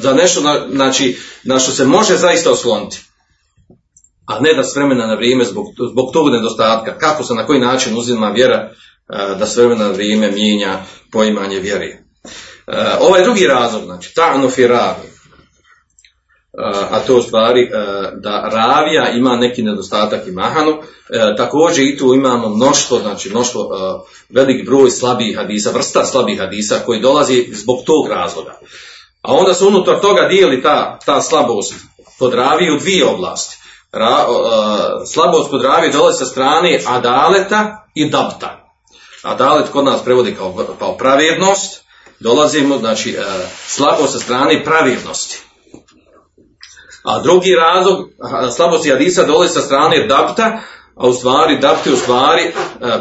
[0.00, 3.08] za nešto, znači, na što se može zaista osloniti
[4.28, 7.60] a ne da s vremena na vrijeme zbog, zbog tog nedostatka, kako se na koji
[7.60, 10.78] način uzima vjera, e, da s vremena na vrijeme mijenja
[11.12, 11.86] poimanje vjere.
[11.86, 12.02] E,
[13.00, 15.17] ovaj drugi razlog, znači, ta'nuf i ravi, e,
[16.90, 17.70] a to u stvari
[18.14, 20.82] da ravija ima neki nedostatak i mahanu,
[21.36, 23.68] također i tu imamo mnoštvo, znači mnoštvo,
[24.28, 28.58] velik broj slabih hadisa, vrsta slabih hadisa koji dolazi zbog tog razloga.
[29.22, 31.74] A onda se unutar toga dijeli ta, ta slabost
[32.18, 33.58] kod ravije u dvije oblasti
[33.92, 34.26] ra,
[35.06, 38.64] slabost kod ravi dolazi sa strane adaleta i dabta.
[39.22, 41.84] Adalet kod nas prevodi kao, kao pravednost,
[42.20, 43.24] dolazimo, znači, e,
[43.66, 45.42] slabost sa strane pravednosti.
[47.02, 48.08] A drugi razlog,
[48.56, 50.60] slabosti hadisa dolazi sa strane dabta,
[50.94, 52.52] a u stvari, dabti u stvari e,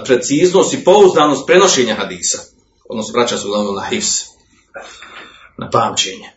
[0.06, 2.38] preciznost i pouzdanost prenošenja hadisa.
[2.90, 4.22] Odnosno, vraća se uglavnom na hifs,
[5.58, 6.30] na pamćenje.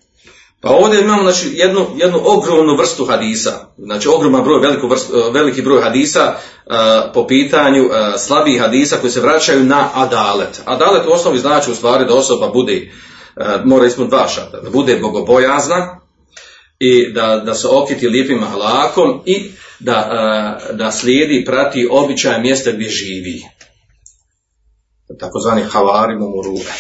[0.61, 5.63] Pa ovdje imamo znači, jednu, jednu ogromnu vrstu hadisa, znači ogroman broj, veliku vrstu, veliki
[5.63, 6.35] broj hadisa
[7.15, 10.63] po pitanju uh, slabih hadisa koji se vraćaju na adalet.
[10.65, 12.93] Adalet u osnovi znači u stvari da osoba bude,
[13.65, 16.00] mora ispuniti dva šata, da bude bogobojazna
[16.81, 22.89] i da, da se okiti lijepim halakom i da, da slijedi, prati običaje mjesta gdje
[22.89, 23.43] živi.
[25.19, 26.73] Takozvani havarimu muruve.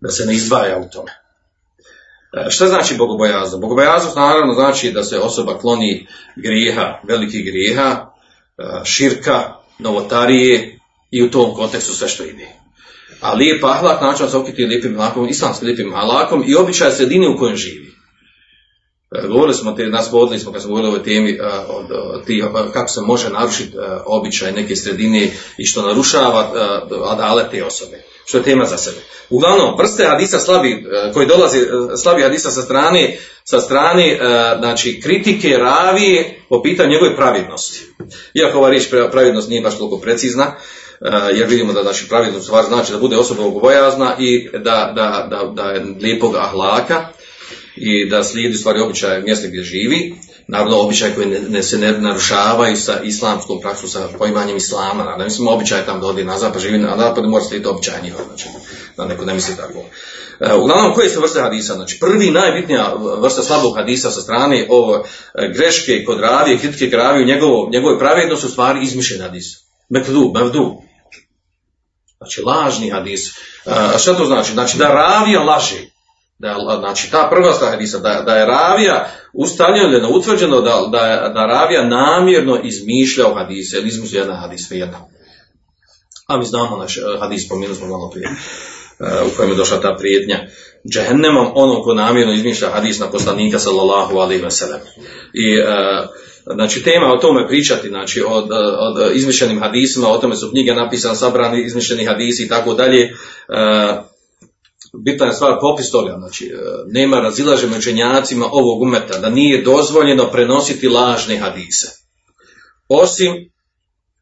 [0.00, 1.10] Da se ne izdvaja u tome.
[2.32, 3.60] E, šta znači bogobojaznost?
[3.60, 8.06] Bogobojaznost naravno znači da se osoba kloni grijeha, velikih grijeha,
[8.58, 10.78] e, širka, novotarije
[11.10, 12.48] i u tom kontekstu sve što ide.
[13.20, 17.38] A lijep ahlak znači se okiti lijepim ahlakom, islamskim lijepim ahlakom i običaj sredine u
[17.38, 17.97] kojem živi.
[19.10, 21.38] E, govorili smo, te, nas vodili smo kad smo govorili o ovoj temi
[22.72, 26.52] kako se može narušiti običaj neke sredine i što narušava
[27.10, 28.96] adale te osobe što je tema za sebe.
[29.30, 34.18] Uglavnom, vrste hadisa slabi, e, koji dolazi, e, slabi hadisa sa strane, sa strane e,
[34.58, 37.84] znači, kritike ravije po pitanju njegove pravidnosti.
[38.34, 40.54] Iako ova riječ pravidnost nije baš toliko precizna,
[41.34, 45.52] jer vidimo da znači, pravidnost stvar znači da bude osoba obojazna i da, da, da,
[45.54, 47.08] da je lijepog ahlaka
[47.80, 50.14] i da slijedi stvari običaje mjesta gdje živi,
[50.48, 55.48] naravno običaj koji ne, se ne narušavaju sa islamskom praksom, sa poimanjem islama, ne mislim
[55.48, 58.48] običaj tam da odi na zapad, živi na zapad, mora slijediti običaj njihov, znači,
[58.96, 59.84] da neko ne misli tako.
[60.40, 61.74] E, uglavnom, koje su vrste hadisa?
[61.74, 65.02] Znači, prvi najbitnija vrsta slabog hadisa sa strane ovo e,
[65.54, 69.44] greške kod ravije, kritike graviju, njegovo, njegove pravednost su stvari izmišljeni hadis.
[69.88, 70.82] Mekdu, mevdu.
[72.16, 73.20] Znači, lažni hadis.
[73.64, 74.52] A šta to znači?
[74.52, 75.97] Znači, da ravija laži
[76.38, 81.46] da, znači ta prva stvar hadisa, da, da je ravija ustaljeno, utvrđeno da, da, da
[81.46, 84.98] ravija namjerno izmišljao hadise, ili izmišljao jedan hadis, jedna.
[86.26, 89.80] A mi znamo naš eh, hadis, spomenuli smo malo prije, eh, u kojem je došla
[89.80, 90.38] ta prijetnja
[90.92, 94.80] džehennemom, ono ko namjerno izmišlja hadis na poslanika sallallahu alaihi ve sellem.
[95.34, 96.06] I eh,
[96.54, 98.48] znači tema o tome pričati, znači od,
[98.78, 103.10] od izmišljenim hadisima, o tome su knjige napisane, sabrani izmišljeni hadisi i tako dalje,
[104.94, 110.30] bitna je stvar popis toga, znači e, nema razilaženja učenjacima ovog umeta, da nije dozvoljeno
[110.30, 111.88] prenositi lažne hadise.
[112.88, 113.50] Osim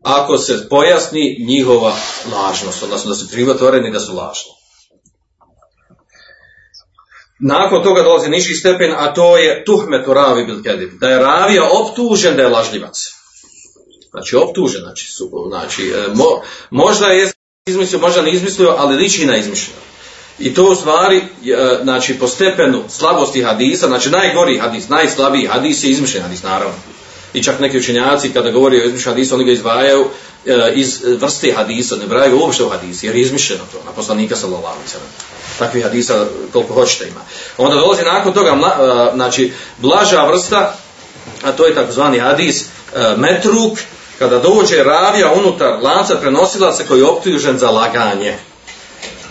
[0.03, 1.97] ako se pojasni njihova
[2.33, 4.51] lažnost, odnosno da su krivotvoreni da su lažni.
[7.39, 10.91] nakon toga dolazi niži stepen, a to je tuhmetu ravi bil kedib.
[11.01, 12.97] Da je ravija optužen da je lažljivac.
[14.11, 16.25] Znači optužen, znači, su, znači e, mo,
[16.71, 17.33] možda je
[17.67, 19.81] izmislio, možda ne izmislio, ali liči na izmišljeno.
[20.39, 25.85] I to u stvari, e, znači po stepenu slabosti hadisa, znači najgori hadis, najslabiji hadis
[25.85, 26.75] je izmišljen hadis, naravno.
[27.35, 30.07] I čak neki učenjaci kada govori o izmišljenom hadisu, oni ga izdvajaju
[30.47, 34.37] e, iz vrste hadisa, ne braju uopšte u hadis, jer je izmišljeno to, na poslanika
[34.37, 34.63] sallam.
[35.59, 37.21] Takvih hadisa koliko hoćete ima.
[37.59, 40.75] Onda dolazi nakon toga, mla, znači, blaža vrsta,
[41.43, 42.65] a to je takozvani hadis
[43.17, 43.79] metruk,
[44.19, 48.39] kada dođe ravija unutar lanca prenosilaca koji je optužen za laganje.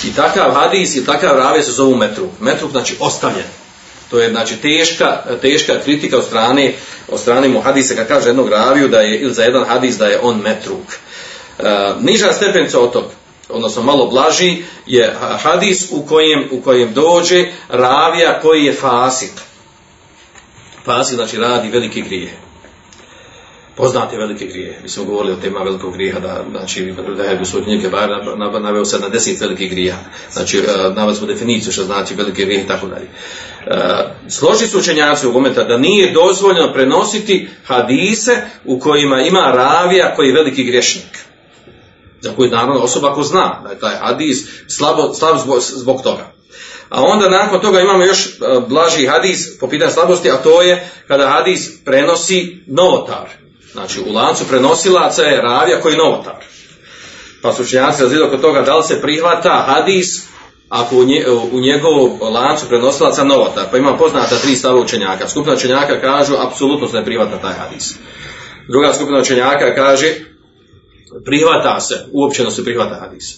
[0.06, 2.30] I takav hadis i takav ravija se zovu metruk.
[2.40, 3.46] Metruk znači ostavljen.
[4.10, 6.74] To je znači teška, teška kritika od strane,
[7.08, 10.08] od strane mu hadisa kad kaže jednog raviju da je, ili za jedan hadis da
[10.08, 10.94] je on metruk.
[11.60, 13.06] E, niža stepenca od tog,
[13.50, 19.32] odnosno malo blaži, je hadis u kojem, u kojem dođe ravija koji je fasik.
[20.86, 22.46] Fasik znači radi velike grije
[23.76, 24.80] poznate velike grije.
[24.84, 28.10] Mi smo govorili o tema velikog grijeha, da, znači, da je u svoj knjige bar
[28.62, 29.96] naveo se na deset velikih grija.
[30.32, 30.62] Znači, e,
[30.96, 33.08] naveli smo definiciju što znači velike grije i tako dalje.
[33.66, 33.80] E,
[34.30, 40.28] složi su učenjaci u momenta da nije dozvoljeno prenositi hadise u kojima ima ravija koji
[40.28, 41.26] je veliki grešnik.
[42.22, 46.32] Za koji naravno osoba ko zna da je taj hadis slabo, slab zbog, zbog toga.
[46.90, 48.30] A onda nakon toga imamo još e,
[48.68, 53.45] blaži hadis po pitanju slabosti, a to je kada hadis prenosi novotar.
[53.76, 56.36] Znači u lancu prenosilaca je ravija koji novotar.
[57.42, 60.08] Pa su učenjaci razvijedali oko toga da li se prihvata hadis
[60.70, 63.66] ako u, nje, u njegovom lancu prenosilaca novotar.
[63.72, 65.28] Pa ima poznata tri stava učenjaka.
[65.28, 67.94] Skupina učenjaka kažu apsolutno se ne prihvata taj hadis.
[68.70, 70.14] Druga skupina učenjaka kaže
[71.26, 73.38] prihvata se, uopćeno se prihvata hadis.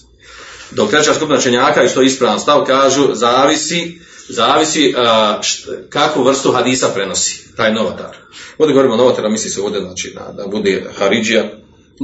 [0.71, 6.89] Dok treća skupina učenjaka, isto ispravan stav, kažu zavisi zavisi uh, št, kakvu vrstu hadisa
[6.93, 8.17] prenosi taj novotar.
[8.57, 11.43] Ovdje govorimo o novotara, misli se ovdje znači, da, da bude Haridžija,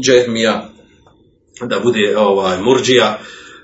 [0.04, 0.70] Džehmija,
[1.62, 3.20] da bude ovaj, Murđija,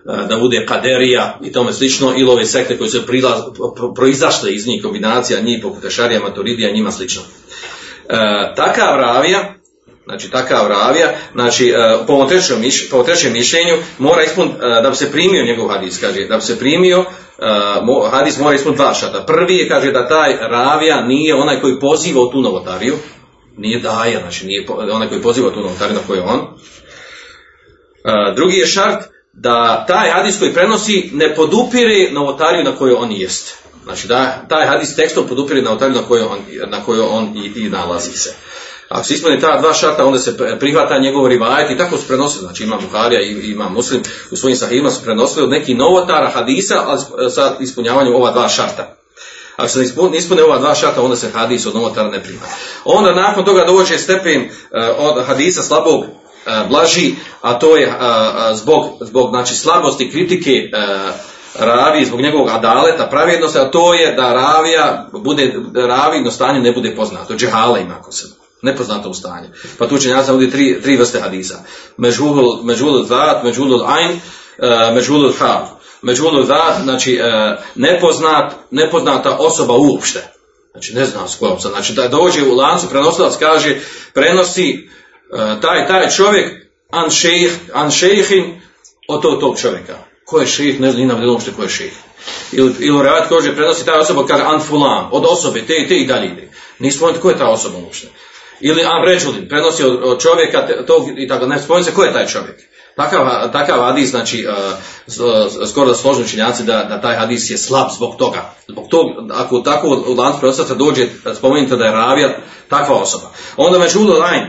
[0.06, 3.42] da bude Kaderija i tome slično, ili ove sekte koje su prilaz,
[3.96, 7.22] proizašle iz njih, kombinacija njih poput Ešarija, Maturidija, njima slično.
[7.22, 8.16] E,
[8.56, 9.54] takav ravija,
[10.06, 11.74] znači takav ravija, znači
[12.30, 12.58] trećem,
[12.92, 16.60] po trećem mišljenju mora ispuniti, da bi se primio njegov hadis, kaže, da bi se
[16.60, 17.06] primio
[17.42, 19.26] uh, hadis mora ispuniti dva šarta.
[19.26, 22.96] Prvi je, kaže, da taj ravija nije onaj koji poziva tu novotariju,
[23.58, 26.40] nije daja, znači nije onaj koji poziva tu novotariju na koju on.
[26.40, 33.12] Uh, drugi je šart da taj hadis koji prenosi ne podupire novotariju na kojoj on
[33.12, 33.60] jest.
[33.84, 37.70] Znači da taj hadis tekstom podupire novotariju na kojoj on, na kojoj on i, i
[37.70, 38.36] nalazi se.
[38.90, 42.42] Ako se ispune ta dva šarta, onda se prihvata njegov rivajet i tako su prenosili.
[42.42, 46.84] Znači ima Buharija i ima Muslim u svojim sahima su prenosili od nekih novotara hadisa,
[46.86, 48.96] ali sa ispunjavanjem ova dva šarta.
[49.56, 49.86] Ako se ne
[50.18, 52.42] ispune ova dva šarta, onda se hadis od novotara ne prima.
[52.86, 54.50] Onda nakon toga dođe stepen uh,
[54.98, 57.96] od hadisa slabog uh, blaži, a to je uh,
[58.58, 60.52] zbog, zbog znači, slabosti kritike
[61.60, 66.72] ravi zbog njegovog adaleta, pravjednosti, a to je da ravija bude, da ravijno stanje ne
[66.72, 67.36] bude poznato.
[67.36, 69.50] Džehala ima ko sebe nepoznato u stanje.
[69.78, 71.64] Pa tu će ovdje tri, tri vrste hadisa.
[71.98, 75.66] Međhulul, međhulul zat, međhulul ajn, uh, međhulul hal.
[76.02, 80.32] Međhulul zat, znači uh, nepoznat, nepoznata osoba uopšte.
[80.72, 81.72] Znači ne zna s kojom sam.
[81.72, 83.80] Znači da dođe u lancu, prenosilac kaže,
[84.14, 84.90] prenosi
[85.34, 88.62] uh, taj, taj čovjek an, šejh, an šejhin
[89.08, 89.98] od tog, tog čovjeka.
[90.26, 91.94] Ko je šejh, ne znam, nam uopšte ko je šejh.
[92.52, 96.08] Ili, ili revat kaže, prenosi taj osoba, kaže an fulan, od osobe, te, te i
[96.08, 96.52] dalje ide.
[96.80, 98.08] Nismo ko je ta osoba uopšte
[98.60, 102.28] ili Amređulin, prenosi od, od čovjeka tog i tako ne spomenuo se ko je taj
[102.28, 102.70] čovjek.
[102.96, 108.16] Takav, takav hadis, znači, uh, skoro složni učinjaci da, da taj hadis je slab zbog
[108.18, 108.54] toga.
[108.68, 112.38] Zbog tog, ako tako u lancu prenosaca dođe, spomenite da je ravija
[112.70, 113.32] takva osoba.
[113.58, 114.44] Onda međudo lajn,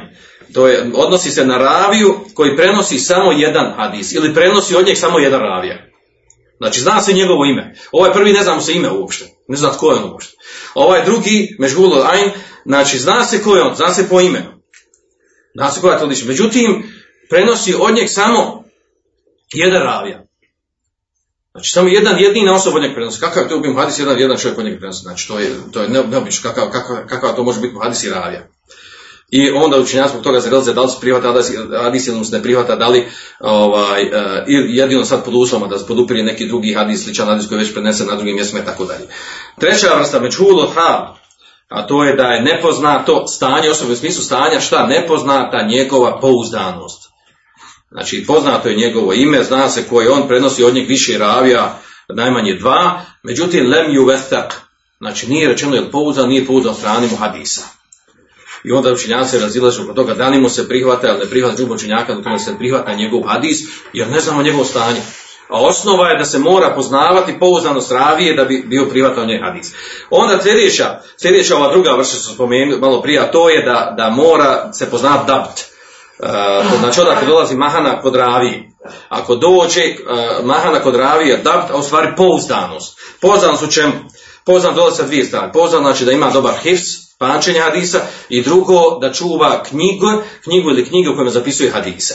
[0.54, 4.96] to je, odnosi se na raviju koji prenosi samo jedan hadis ili prenosi od njeg
[4.96, 5.89] samo jedan ravija.
[6.60, 7.74] Znači, zna se njegovo ime.
[7.92, 9.24] Ovaj prvi ne znamo se ime uopšte.
[9.48, 10.36] Ne zna tko je on uopšte.
[10.74, 12.30] Ovaj drugi, Mežgulul Ajn,
[12.66, 14.62] Znači, zna se ko je on, zna se po imenu.
[15.54, 16.28] Zna se koja je to ličnost.
[16.28, 16.92] Međutim,
[17.30, 18.64] prenosi od njeg samo
[19.54, 20.26] jedan ravija.
[21.50, 23.20] Znači, samo jedan jedina osoba od njeg prenosi.
[23.20, 25.02] Kakav je to ubim hadis, jedan, jedan čovjek od njeg prenosi.
[25.02, 26.50] Znači, to je, to je neobično.
[26.50, 28.48] Kakav, kakav, kakav to može biti hadis i ravija.
[29.30, 31.32] I onda učenjaci zbog toga zaraze da li se prihvata
[31.82, 33.08] hadis ili mu se ne prihvata, da li
[33.40, 34.10] ovaj, uh,
[34.46, 37.72] jedino sad pod uslovima da se podupiri neki drugi hadis, sličan hadis koji je već
[37.72, 39.06] prenesen na drugim mjestima i tako dalje.
[39.58, 41.16] Treća vrsta, međhulo hal,
[41.68, 47.10] a to je da je nepoznato stanje osobe u smislu stanja šta nepoznata njegova pouzdanost.
[47.90, 51.78] Znači poznato je njegovo ime, zna se koje on prenosi od njeg više ravija,
[52.08, 54.06] najmanje dva, međutim lem ju
[55.00, 57.79] znači nije rečeno je pouzdan, nije pouzdan strani mu hadisa.
[58.64, 61.74] I onda učenjaci razilažu oko toga da li mu se prihvata ili ne prihvata džubo
[61.74, 63.58] učenjaka dok se prihvata njegov hadis,
[63.92, 65.00] jer ne znamo njegovo stanje.
[65.48, 69.72] A osnova je da se mora poznavati pouzdanost ravije da bi bio prihvatao njeg hadis.
[70.10, 73.94] Onda sljedeća, sljedeća ova druga vrsta što sam spomenuo malo prije, a to je da,
[73.96, 75.60] da mora se poznati dabt.
[76.18, 78.70] Uh, znači ako dolazi mahana kod ravije,
[79.08, 82.98] ako dođe uh, mahana kod ravije, dabt, a u stvari pouzdanost.
[83.20, 83.92] Pouzdanost u čemu?
[84.44, 85.52] Pouzdan dolazi sa dvije strane.
[85.52, 90.06] Pouzdan znači da ima dobar hifz, pamćenje hadisa i drugo da čuva knjigu,
[90.44, 92.14] knjigu ili knjigu u kojima zapisuje hadise.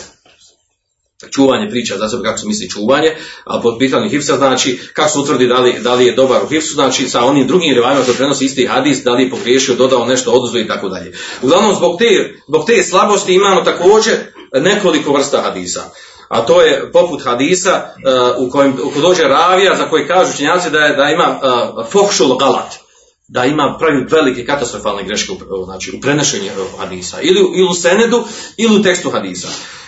[1.34, 5.20] Čuvanje priča za sebe kako se misli čuvanje, a pod pitanjem hifsa znači kako se
[5.20, 8.18] utvrdi da li, da li je dobar u hifsu, znači sa onim drugim rivajima koji
[8.18, 11.14] prenosi isti hadis, da li je pogriješio, dodao nešto, oduzeo i tako dalje.
[11.42, 14.16] Uglavnom zbog te, zbog te slabosti imamo također
[14.54, 15.90] nekoliko vrsta hadisa
[16.28, 17.84] a to je poput hadisa
[18.38, 21.86] uh, u kojem u dođe ravija za koji kažu učenjaci da, je, da ima uh,
[21.92, 22.85] fohšul galat,
[23.28, 28.24] da ima pravi velike katastrofalne greške u, znači, u prenošenju hadisa, ili, ili u senedu,
[28.58, 29.48] ili u tekstu hadisa.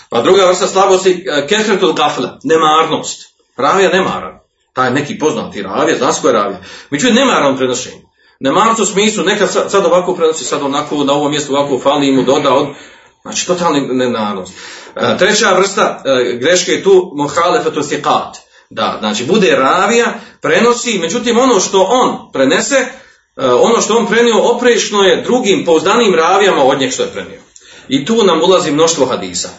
[0.09, 3.21] Pa druga vrsta slabosti, uh, kefretul gafle, nemarnost.
[3.57, 4.39] Ravija nemaran.
[4.73, 6.61] Taj neki poznati ravija, zna se je ravija.
[6.89, 8.07] Međutim, nemaran u prenošenju.
[8.39, 12.23] Nemarnost u smislu, nekad sad, ovako prenosi, sad onako, na ovom mjestu ovako fali mu
[12.23, 12.67] doda od,
[13.27, 14.53] Znači, totalni nenanost.
[14.95, 18.37] E, treća vrsta e, greške je tu muhalefatu siqat.
[18.69, 22.87] Da, znači, bude ravija, prenosi, međutim, ono što on prenese, e,
[23.37, 27.39] ono što on prenio oprešno je drugim pouzdanim ravijama od njeg što je prenio.
[27.87, 29.49] I tu nam ulazi mnoštvo hadisa.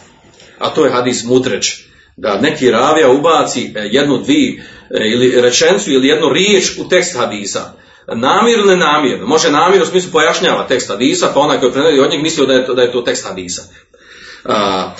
[0.59, 1.83] A to je hadis mutreć.
[2.17, 4.63] Da neki ravija ubaci jednu, dvi,
[5.13, 7.79] ili rečencu ili jednu riječ u tekst hadisa
[8.15, 9.27] namjerno ili nenamjerno.
[9.27, 12.53] Može namjerno u smislu pojašnjava tekst hadisa, pa onaj koji preneli od njeg mislio da
[12.53, 13.61] je to, da je to tekst hadisa.
[14.45, 14.91] A,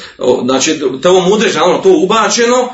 [0.46, 2.70] znači, to mudreže, ono, to ubačeno,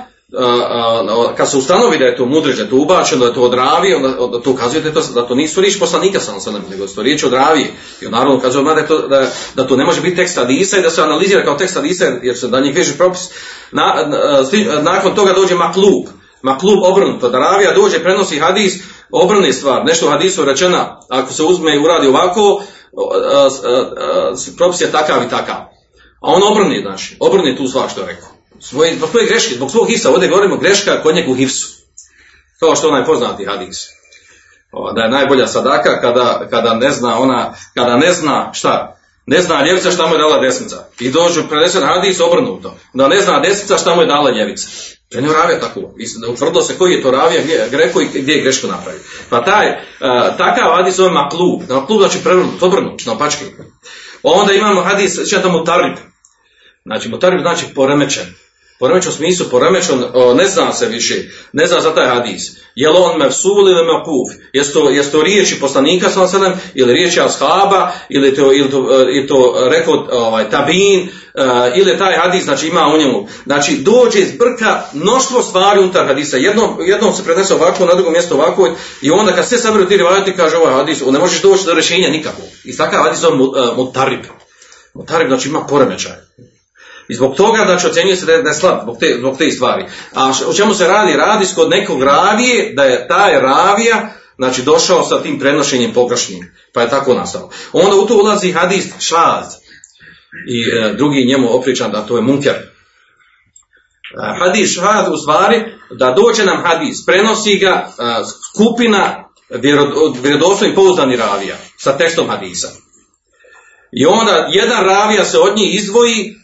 [1.38, 3.54] kad se ustanovi da je to mudreže, da je to ubačeno, da je to od
[3.54, 7.02] ravije, onda, to ukazuje da, to, da to nisu riječi poslanika sam sam, nego to
[7.02, 7.74] riječ od ravije.
[8.02, 10.90] I naravno ukazuje da, to, da, da to ne može biti tekst hadisa i da
[10.90, 13.30] se analizira kao tekst hadisa jer se da njih veže propis.
[13.72, 13.94] Na,
[14.82, 16.06] nakon toga dođe maklub.
[16.42, 18.74] Maklub obrnuto, da ravija dođe, prenosi hadis,
[19.12, 22.62] obrne stvar, nešto u hadisu rečena, ako se uzme i uradi ovako,
[24.58, 25.56] propis je takav i takav.
[26.22, 28.35] A on obrni, znači, obrni tu stvar što je rekao.
[28.60, 31.68] Svoje, zbog koje greške, zbog svog hifsa, ovdje govorimo greška kod njega u hifsu.
[32.60, 33.78] Kao što onaj poznati hadis.
[34.96, 39.66] Da je najbolja sadaka kada, kada ne zna ona, kada ne zna šta, ne zna
[39.66, 40.88] ljevica šta mu je dala desnica.
[41.00, 42.76] I dođu prenesen hadis obrnuto.
[42.94, 44.68] Da ne zna desnica šta mu je dala ljevica.
[45.10, 45.80] Prenio ravija tako.
[46.30, 49.02] Utvrdilo se koji je to ravija, gdje, greko i gdje je grešku napravio.
[49.30, 51.62] Pa taj, uh, takav hadis zove maklub.
[51.70, 53.46] Maklub znači prevrnut, obrnut, na pačke.
[54.24, 55.96] Onda imamo hadis, to mutarib.
[56.86, 58.34] Znači, mutarib znači poremećen.
[58.80, 60.04] Poremećen u smislu, poremećen,
[60.36, 61.16] ne zna se više,
[61.54, 62.52] ne zna za taj hadis.
[62.76, 64.50] Je li on mevsul ili mekuf?
[64.54, 68.78] Jesu to, to riječi poslanika sallam ili riječi ashaba ili to, ili to,
[69.12, 73.28] ili to rekao ovaj, tabin uh, ili taj hadis znači ima u njemu.
[73.46, 76.38] Znači dođe iz brka mnoštvo stvari unutar hadisa.
[76.38, 78.70] Jednom, jednom se prenese ovako, na drugom mjestu ovako
[79.02, 82.10] i onda kad sve saberu ti rivajati kaže ovaj hadis, ne možeš doći do rješenja
[82.10, 82.42] nikako.
[82.64, 84.22] I takav hadis on mutarib.
[84.94, 86.12] Mutarib znači ima poremećaj.
[87.08, 89.86] I zbog toga znači ocjenjuje se da je, da slab zbog te, zbog te stvari.
[90.14, 91.18] A o čemu se radi?
[91.18, 96.52] Radi kod nekog ravije da je taj ravija znači došao sa tim prenošenjem pogrešnim.
[96.74, 97.50] Pa je tako nastao.
[97.74, 99.46] Onda u to ulazi hadis šaz.
[100.48, 102.54] I e, drugi njemu opričan da to je munker.
[102.54, 102.62] E,
[104.40, 108.04] hadis šaz u stvari da dođe nam hadis, prenosi ga e,
[108.54, 109.30] skupina
[110.22, 112.68] vjerodostojnih pouzdani ravija sa tekstom hadisa.
[113.92, 116.36] I onda jedan ravija se od njih izdvoji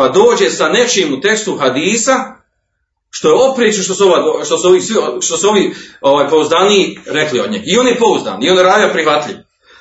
[0.00, 2.16] pa dođe sa nečim u tekstu hadisa,
[3.10, 4.80] što je oprično što su, ova, što su ovi,
[5.20, 7.62] što su ovi ovaj, pouzdani rekli od njeg.
[7.64, 9.36] I on je pouzdan, i on je ravija prihvatljiv.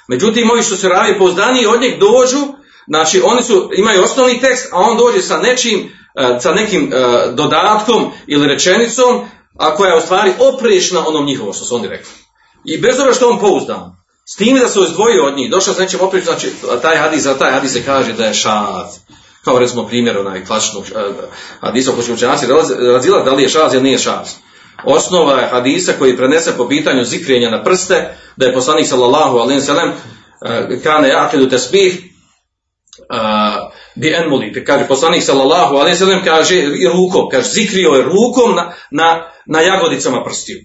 [0.07, 2.47] Međutim, ovi što su ravije pouzdani od njeg dođu,
[2.87, 6.97] znači oni su, imaju osnovni tekst, a on dođe sa nečim, e, sa nekim e,
[7.31, 9.25] dodatkom ili rečenicom,
[9.57, 12.11] a koja je u stvari oprečna onom njihovo što su oni rekli.
[12.65, 13.95] I bez obzira što on pouzdan,
[14.33, 16.51] s tim da se izdvojio od njih, došao sa nečim oprečnim, znači
[16.81, 18.89] taj hadis, za taj hadis se kaže da je šat,
[19.43, 21.15] kao recimo primjer onaj klasičnog uh,
[21.59, 22.45] hadisa koji učenjaci
[22.93, 24.27] razila da li je šaz ili nije šaz.
[24.83, 29.61] Osnova je hadisa koji prenese po pitanju zikrenja na prste, da je poslanik sallallahu alaihi
[29.61, 31.99] sallam uh, kane akidu tesbih
[33.09, 34.63] uh, bi enmuli.
[34.63, 39.61] Kaže poslanik sallallahu alaihi sallam kaže i rukom, kaže zikrio je rukom na, na, na
[39.61, 40.57] jagodicama prstiju.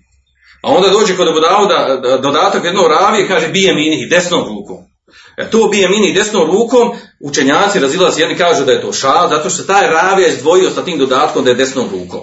[0.63, 4.94] A onda dođe kod Abu da dodatak jednog ravije kaže bije minih desnom rukom.
[5.37, 6.91] E, to bije mini desnom rukom,
[7.21, 10.85] učenjaci razilaze, jedni kažu da je to šal, zato što se taj ravija izdvojio sa
[10.85, 12.21] tim dodatkom da je desnom rukom.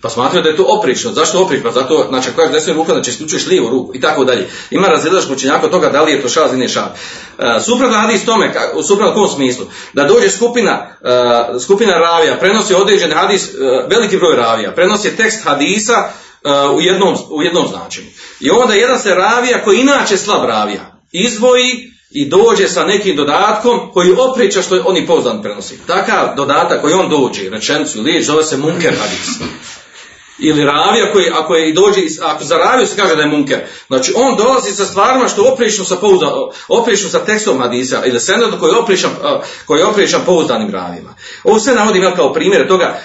[0.00, 1.12] Pa smatraju da je to oprično.
[1.12, 1.70] Zašto oprično?
[1.70, 4.48] Pa zato, znači, ako kažeš desnu ruku, znači isključuješ lijevu ruku i tako dalje.
[4.70, 6.84] Ima razilaž učenjaka toga da li je to šaz ili ne šaz.
[6.84, 12.36] Uh, suprotno hadis tome, ka- u suprotno kom smislu, da dođe skupina, uh, skupina ravija,
[12.36, 16.08] prenosi određen hadis, uh, veliki broj ravija, prenosi tekst hadisa
[16.74, 18.06] u, jednom, u jednom značenju.
[18.40, 23.80] I onda jedan se ravija koji inače slab ravija, izvoji i dođe sa nekim dodatkom
[23.92, 25.78] koji opriča što oni pouzdan prenosi.
[25.86, 29.40] Takav dodatak koji on dođe, rečenicu, riječ, zove se munker hadis.
[30.38, 33.58] Ili ravija koji, ako je i dođe, ako za raviju se kaže da je munker,
[33.86, 36.30] znači on dolazi sa stvarima što oprično sa, pouzdan,
[36.68, 39.10] oprično sa tekstom hadisa, ili senedom koji je opričan,
[39.66, 39.82] koji
[40.26, 41.14] pouzdanim ravima.
[41.44, 43.00] Ovo sve navodim ja kao primjer toga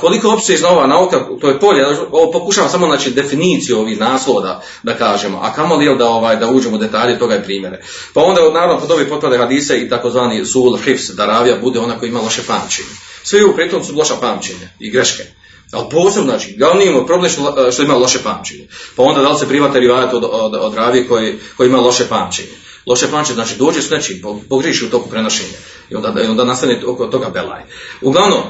[0.00, 4.96] koliko opsežna ova nauka, to je polje, ovo pokušavam samo znači definiciju ovih naslova da,
[4.96, 7.80] kažemo, a kamoli jel da, ovaj, da uđemo u detalje toga i primjere.
[8.14, 11.98] Pa onda naravno kod ovih potvrde hadisa i takozvani sul hifs, da ravija bude ona
[11.98, 12.88] koja ima loše pamćenje.
[13.22, 15.37] Sve u pritom su loša pamćenja i greške.
[15.72, 18.68] Ali posebno, znači, glavni ima problem što, što ima loše pamćenje.
[18.96, 22.08] Pa onda da li se private rivajati od, od, od ravije koji, koji ima loše
[22.08, 22.48] pamćenje.
[22.86, 25.58] Loše pamćenje znači dođe s nečim, po- pogriješi u toku prenošenja.
[25.90, 27.62] I onda, i onda nastane oko toga belaj.
[28.02, 28.42] Uglavnom,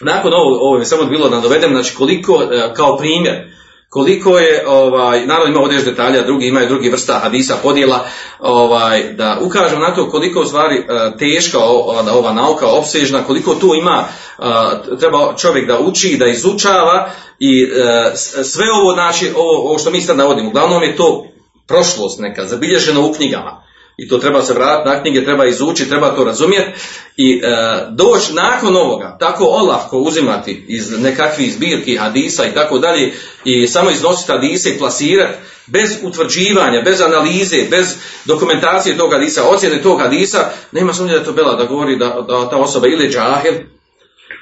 [0.00, 3.52] nakon ovo, ovo je samo bilo da dovedem, znači koliko, e, kao primjer,
[3.90, 8.06] koliko je, ovaj, naravno ima ovdje još detalja, drugi imaju drugi vrsta hadisa, podjela,
[8.38, 10.82] ovaj, da ukažem na to koliko u stvari e,
[11.18, 14.04] teška ova, ova nauka, opsežna, koliko tu ima,
[14.38, 19.90] e, treba čovjek da uči, da izučava i e, sve ovo, znači, ovo, ovo što
[19.90, 21.26] mi sad navodimo, uglavnom je to
[21.66, 23.69] prošlost neka, zabilježena u knjigama.
[24.00, 26.80] I to treba se vratiti na knjige, treba izučiti, treba to razumjeti
[27.16, 27.48] i e,
[27.90, 33.12] doći nakon ovoga, tako olahko uzimati iz nekakvih zbirki hadisa i tako dalje
[33.44, 35.34] i samo iznositi hadise i plasirati
[35.66, 37.94] bez utvrđivanja, bez analize, bez
[38.24, 42.24] dokumentacije tog hadisa, ocjene tog hadisa, nema sumnje da je to bela da govori da,
[42.28, 43.54] da ta osoba ili džahil,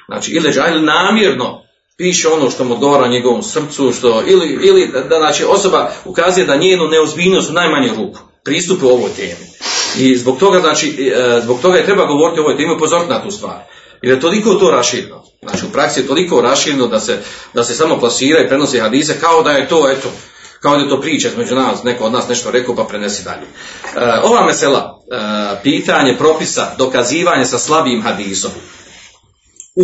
[0.07, 1.63] znači ili je džahil namjerno
[1.97, 6.55] piše ono što mu odgovara njegovom srcu, što, ili, ili da znači, osoba ukazuje da
[6.55, 9.49] njenu neozbiljnost u najmanju ruku pristupi u ovoj temi.
[9.97, 13.09] I zbog toga, znači, e, zbog toga je treba govoriti o ovoj temi i upozoriti
[13.09, 13.59] na tu stvar.
[14.01, 15.23] Jer je toliko to raširno.
[15.41, 17.17] Znači, u praksi je toliko raširno da se,
[17.53, 20.11] da se samo plasira i prenosi hadise kao da je to, eto,
[20.59, 23.43] kao da je to priča između nas, neko od nas nešto rekao pa prenesi dalje.
[23.43, 28.51] E, ova mesela, e, pitanje propisa, dokazivanje sa slabijim hadisom,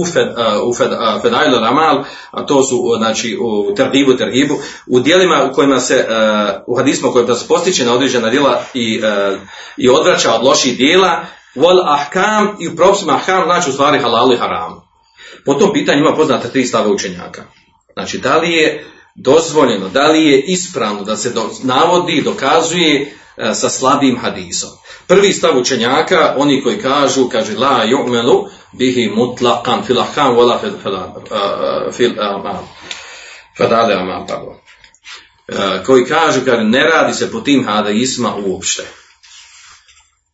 [0.02, 0.28] u, fed,
[0.66, 4.56] u fed, Ramal, a to su znači u Tergibu, Tergibu,
[4.88, 9.00] u dijelima u kojima se, uh, u hadismu kojima se postiče na određena djela i,
[9.00, 9.40] uh,
[9.78, 11.26] i odvraća od loših dijela,
[11.56, 14.82] wal ahkam i u propisima ahkam znači u stvari halalu i haramu.
[15.46, 17.44] Po tom pitanju ima poznate tri stave učenjaka.
[17.94, 18.86] Znači, da li je
[19.16, 24.70] dozvoljeno, da li je ispravno da se do, navodi, dokazuje e, sa slabim hadisom.
[25.08, 31.94] Prvi stav učenjaka, oni koji kažu, kaže la yu'melu bihi mutlaqan fil ahkam wala uh,
[31.94, 32.68] fil amam.
[33.58, 34.56] Fadale amam, pardon.
[35.48, 38.84] E, koji kažu, kaže, ne radi se po tim hadisima uopšte.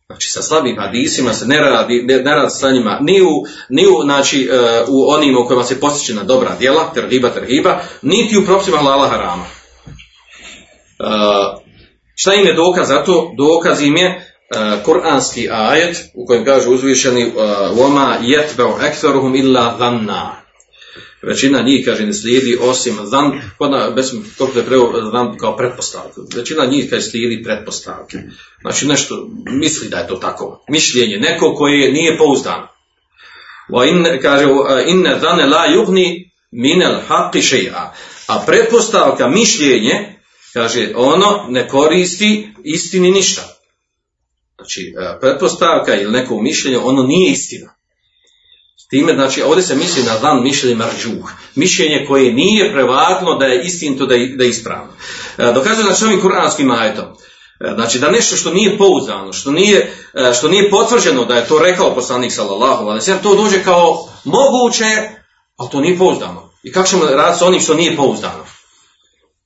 [0.06, 3.28] Znači, sa slabim hadisima se ne radi, ne, ne radi sa njima ni u,
[3.68, 7.80] ni u, znači, e, u onim u kojima se postiče na dobra djela, terhiba, terhiba,
[8.02, 9.44] niti u propisima halala harama.
[9.44, 9.52] E,
[12.14, 13.34] šta im je dokaz za to?
[13.36, 17.33] Dokaz im je e, kuranski ajet u kojem kaže uzvišeni uh,
[17.77, 20.47] وَمَا يَتْبَعُ أَكْثَرُهُمْ إِلَّا ظَنَّا
[21.21, 25.57] Većina njih, kaže, ne slijedi osim zan, kod na, bez kako je preo zan kao
[25.57, 26.21] pretpostavku.
[26.35, 28.17] Većina njih, kaže, slijedi pretpostavke.
[28.61, 30.65] Znači nešto, misli da je to tako.
[30.69, 32.67] Mišljenje, neko koje nije pouzdan.
[33.69, 34.45] Wa in, kaže,
[34.87, 37.87] inne zane la yugni minel haqi še'a.
[38.27, 40.15] A pretpostavka, mišljenje,
[40.53, 43.41] kaže, ono ne koristi istini ništa.
[44.62, 47.74] Znači, e, pretpostavka ili neko mišljenje, ono nije istina.
[48.90, 51.30] Time, znači, ovdje se misli na zan mišljenje marđuh.
[51.54, 54.92] Mišljenje koje nije prevagno da je istinito, da je, da je ispravno.
[55.38, 57.04] E, dokazuje znači ovim kuranskim ajetom.
[57.60, 59.92] E, Znači da nešto što nije pouzdano, što nije,
[60.38, 65.10] što nije potvrđeno da je to rekao poslanik sallallahu alejhi ve to dođe kao moguće,
[65.56, 66.50] ali to nije pouzdano.
[66.62, 68.44] I kako ćemo raditi s onim što nije pouzdano?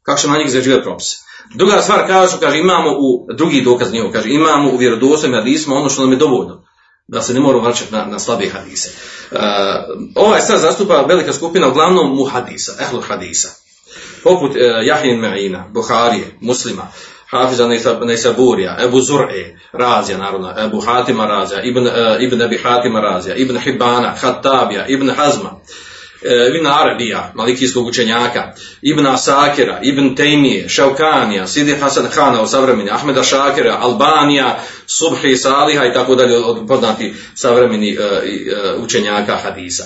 [0.03, 1.26] Kako ćemo na njih zaživjeti propise?
[1.55, 5.89] Druga stvar kažu, kaže, imamo u, drugi dokaz njihov, kaže, imamo u vjerodostojnim hadisima ono
[5.89, 6.65] što nam je dovoljno,
[7.09, 8.91] da se ne moramo vraćati na, na slabe hadise.
[9.31, 9.39] Uh,
[10.15, 13.49] ovaj sad zastupa velika skupina, uglavnom mu hadisa, ehlu hadisa.
[14.25, 16.89] Poput uh, Jahin Ma'ina, Buharije, Muslima,
[17.31, 17.69] Hafiza
[18.05, 23.59] Nesaburija, Ebu Zur'e, Razija, naravno, Ebu Hatima Razija, Ibn, uh, Ibn Abi Hatima Razija, Ibn
[23.59, 25.61] Hibana, Hattabija, Ibn Hazma,
[26.55, 28.53] Ibn Arabija, malikijskog učenjaka,
[28.83, 35.85] Ibn Asakira, Ibn Tejmije, Šaukanija, Sidi Hasan Hana od savremeni, Ahmeda Šakira, Albanija, Subhi Saliha
[35.87, 39.85] i tako dalje od poznati savremeni uh, uh, učenjaka hadisa.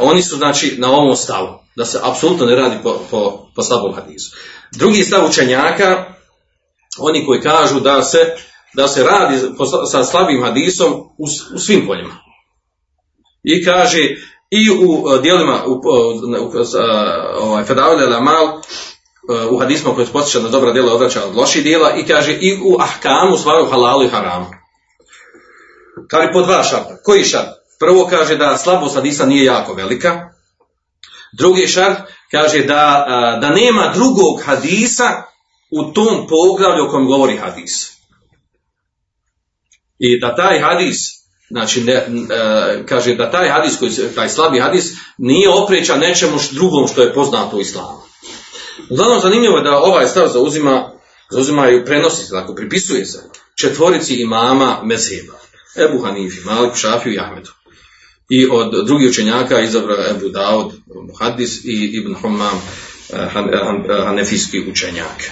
[0.00, 1.58] Oni su znači na ovom stavu.
[1.76, 4.36] Da se apsolutno ne radi po, po, po slabom hadisu.
[4.72, 6.04] Drugi stav učenjaka,
[6.98, 8.18] oni koji kažu da se,
[8.74, 9.40] da se radi
[9.90, 12.16] sa slabim hadisom u, u svim poljima.
[13.42, 13.98] I kaže,
[14.50, 15.80] i u uh, dijelima u, u,
[16.40, 16.50] u
[17.40, 17.64] ovaj,
[18.20, 18.60] Mal,
[19.50, 22.76] u hadisma koji se na dobra djela odvraća od loših djela i kaže i u
[22.80, 24.46] ahkamu svaju halalu i haramu.
[26.10, 26.96] Kaže po dva šarta.
[27.04, 27.48] Koji šart?
[27.78, 30.28] Prvo kaže da slabost hadisa nije jako velika.
[31.38, 31.98] Drugi šart
[32.30, 33.06] kaže da,
[33.40, 35.22] da nema drugog hadisa
[35.70, 37.92] u tom poglavlju o kojem govori hadis.
[39.98, 40.96] I da taj hadis,
[41.50, 42.06] znači ne,
[42.88, 47.56] kaže da taj hadis, koji, taj slabi hadis, nije opreća nečemu drugom što je poznato
[47.56, 48.02] u islamu.
[48.90, 50.92] Uglavnom zanimljivo je da ovaj stav zauzima,
[51.30, 53.18] zauzima i prenosi se, dakle pripisuje se
[53.60, 55.38] četvorici imama mezheba.
[55.76, 57.50] Ebu Hanifi, Malik, Šafiju i Ahmedu.
[58.28, 60.72] I od drugih učenjaka izabrao Ebu Daud,
[61.08, 62.62] Muhaddis i Ibn Hammam,
[63.12, 65.30] eh, han, han, hanefijski učenjak.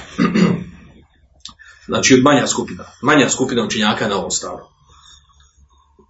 [1.89, 4.74] znači manja skupina, manja skupina učenjaka na ovom stavu.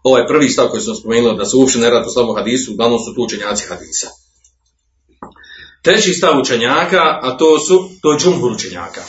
[0.04, 2.98] Ovaj prvi stav koji sam spomenuo da se uopće ne radi o slabom hadisu, uglavnom
[2.98, 4.08] su tu učenjaci hadisa.
[5.82, 9.02] Treći stav učenjaka, a to su, to je džumhur učenjaka.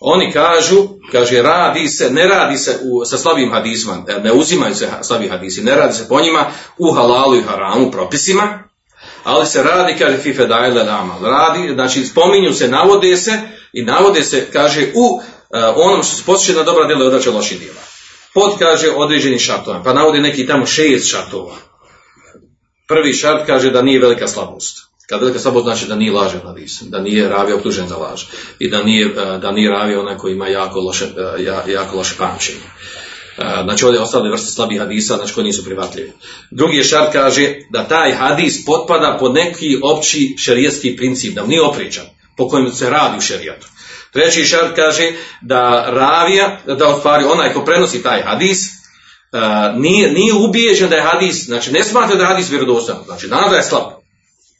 [0.00, 0.76] Oni kažu,
[1.12, 5.28] kaže, radi se, ne radi se u, sa slabim hadisma, e, ne uzimaju se slabi
[5.28, 8.62] hadisi, ne radi se po njima u halalu i haramu propisima,
[9.24, 11.18] ali se radi, kaže, fife dajle nama.
[11.22, 13.40] Radi, znači, spominju se, navode se
[13.72, 15.20] i navode se, kaže, u uh,
[15.76, 17.85] onom što se posjeće na dobra djela i odrače loših djela.
[18.36, 21.56] Pod, kaže, određeni šartova, pa navode neki tamo šest šartova.
[22.88, 24.78] Prvi šart kaže da nije velika slabost.
[25.08, 28.22] Kad velika slabost znači da nije lažen hadis, da nije ravi optužen za laž
[28.58, 31.04] i da nije, e, da nije ravi onaj koji ima jako loše,
[31.38, 32.58] e, jako loše pamćenje.
[33.38, 36.12] E, znači ovdje ostale vrste slabih hadisa, znači koji nisu privatljivi.
[36.50, 42.04] Drugi šart kaže da taj hadis potpada pod neki opći šerijetski princip, da nije opričan,
[42.36, 43.66] po kojem se radi u šerijatu.
[44.12, 48.58] Treći šart kaže da ravija, da ostvari onaj ko prenosi taj hadis,
[49.74, 53.56] nije, nije ubijeđen da je hadis, znači ne smatra da je hadis vjerodostojan, znači da
[53.56, 53.82] je slab.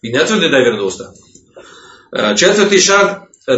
[0.02, 1.12] I ne tvrdi da je vjerodostojan.
[2.12, 3.10] E, četvrti šart,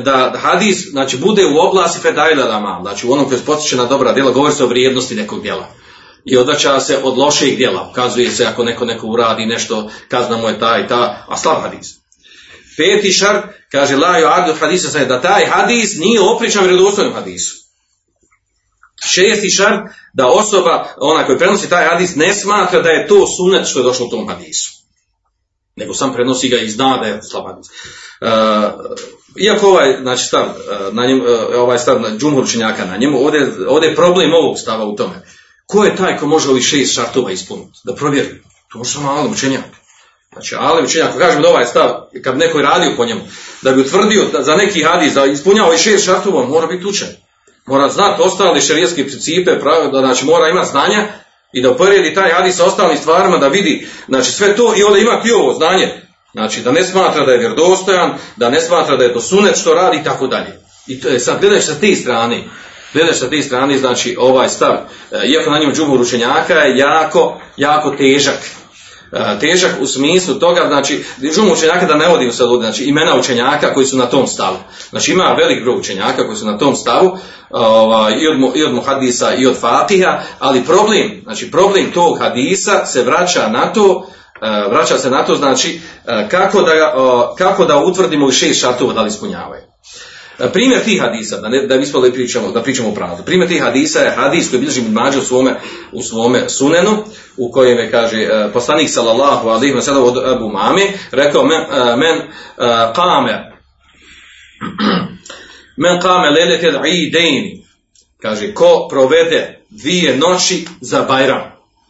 [0.04, 4.12] da hadis znači, bude u oblasti fedajla lama, znači u onom koji potiče na dobra
[4.12, 5.68] djela, govori se o vrijednosti nekog djela.
[6.24, 7.88] I odvraća se od loših djela.
[7.90, 11.60] Ukazuje se ako neko neko uradi nešto, kazna mu je ta i ta, a slav
[11.60, 12.07] hadis.
[12.78, 17.56] Peti šart, kaže la adu hadisa da taj hadis nije opričan vjerodostojnom hadisu.
[19.04, 19.80] Šesti šart,
[20.14, 23.82] da osoba, ona koji prenosi taj hadis, ne smatra da je to sunet što je
[23.82, 24.78] došlo u tom hadisu
[25.78, 27.66] nego sam prenosi ga i zna da je slab hadis.
[27.66, 28.96] Uh,
[29.36, 33.18] iako ovaj, znači stav, uh, na njemu, uh, ovaj stav na džumhur učenjaka na njemu,
[33.18, 35.22] ovdje, ovdje je problem ovog stava u tome.
[35.66, 37.78] Ko je taj ko može ovih šest šartova ispuniti?
[37.84, 38.42] Da provjeri.
[38.72, 39.64] To može samo ali učenjak.
[40.38, 41.90] Znači, ali učenjak, ako kažemo da ovaj stav,
[42.24, 43.20] kad neko je radio po njemu,
[43.62, 47.08] da bi utvrdio da za neki hadis, da ispunjava ovih šest šartova, mora biti učen.
[47.66, 49.50] Mora znati ostale šerijetske principe,
[49.92, 51.06] da znači mora imati znanja
[51.52, 54.98] i da uporedi taj hadis sa ostalim stvarima, da vidi, znači sve to i onda
[54.98, 55.88] ima i ovo znanje.
[56.32, 59.74] Znači da ne smatra da je vjerodostojan, da ne smatra da je to sunet što
[59.74, 60.60] radi i tako dalje.
[60.86, 62.44] I to je sad gledaš sa te strane,
[62.92, 64.74] gledaš sa te strane, znači ovaj stav,
[65.12, 68.38] e, iako na njemu džumur učenjaka je jako, jako težak.
[69.12, 71.04] E, težak u smislu toga, znači,
[71.34, 74.56] džumur učenjaka da ne vodim sad znači imena učenjaka koji su na tom stavu.
[74.90, 77.18] Znači ima velik broj učenjaka koji su na tom stavu,
[77.50, 82.86] ovaj, i, od, i od muhadisa i od fatiha, ali problem, znači problem tog hadisa
[82.86, 84.06] se vraća na to,
[84.42, 86.72] e, vraća se na to, znači e, kako da,
[87.38, 89.67] kako da utvrdimo šest šartova da li ispunjavaju.
[90.38, 93.22] E, primjer tih hadisa, da, ne, da mi smo pričamo, da pričamo pravdu.
[93.24, 95.60] Primjer tih hadisa je hadis koji bilježi mađe u svome,
[95.92, 97.04] u svome sunenu,
[97.36, 101.60] u kojem je, kaže, poslanik sallallahu alaihi wa sallam od Abu Mami, rekao, men,
[101.98, 102.22] men
[102.94, 103.52] kame,
[105.76, 106.74] Men kame leletel.
[108.22, 111.42] Kaže, ko provede dvije noći za Bajram.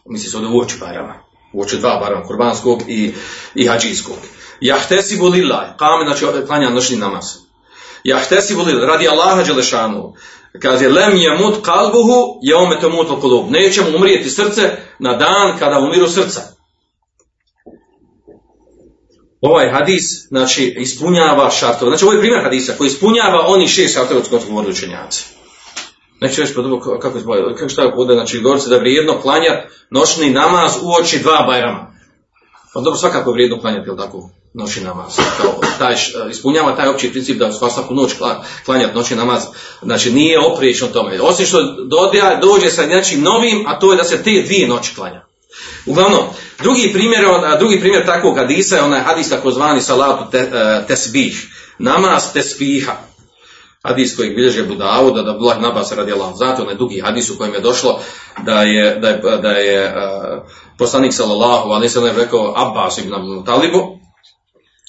[0.05, 1.15] Misli se od uoči Bajrama.
[1.53, 3.13] Uoči dva Bajrama, kurbanskog i,
[3.55, 4.17] i hađijskog.
[4.61, 5.67] Jahtesi volilaj.
[5.77, 7.48] Kame, znači, klanja noćni namaz.
[8.03, 8.85] Jahtesi volilaj.
[8.85, 10.13] Radi Allaha Đelešanu.
[10.61, 13.49] Kaže, lem je mut kalbuhu, je ome to mut kolub.
[13.49, 16.59] Neće mu umrijeti srce na dan kada umiru srca
[19.41, 21.89] ovaj hadis znači ispunjava šartove.
[21.89, 25.25] Znači ovo je primjer hadisa koji ispunjava oni šest šartova od kojih govore učenjaci.
[26.21, 27.19] Neću reći kako, kako,
[27.57, 31.43] kako šta je znači govori se da je vrijedno klanjati noćni namaz u oči dva
[31.47, 31.93] bajrama.
[32.73, 35.15] Pa dobro, svakako je vrijedno klanjati, jel tako, noćni namaz.
[35.37, 35.95] Kao, taj,
[36.31, 38.11] ispunjava taj opći princip da svaku noć
[38.65, 39.43] klanjati noćni namaz.
[39.81, 41.21] Znači nije opriječno tome.
[41.21, 44.95] Osim što dođe, dođe sa nečim novim, a to je da se te dvije noći
[44.95, 45.25] klanja.
[45.85, 46.23] Uglavnom,
[46.63, 47.25] drugi primjer,
[47.59, 51.47] drugi primjer takvog hadisa je onaj hadis takozvani salatu te, e, tesbih,
[51.79, 52.93] namaz tesbiha.
[53.83, 56.35] Hadis kojeg bilježe Budavud, da Abdullah Nabas radi Allah.
[56.35, 57.99] Znate, onaj dugi hadis u kojem je došlo
[58.45, 59.93] da je, da je, da je e,
[60.77, 63.13] poslanik sallallahu alaihi sallam rekao Abbas ibn
[63.45, 63.98] Talibu,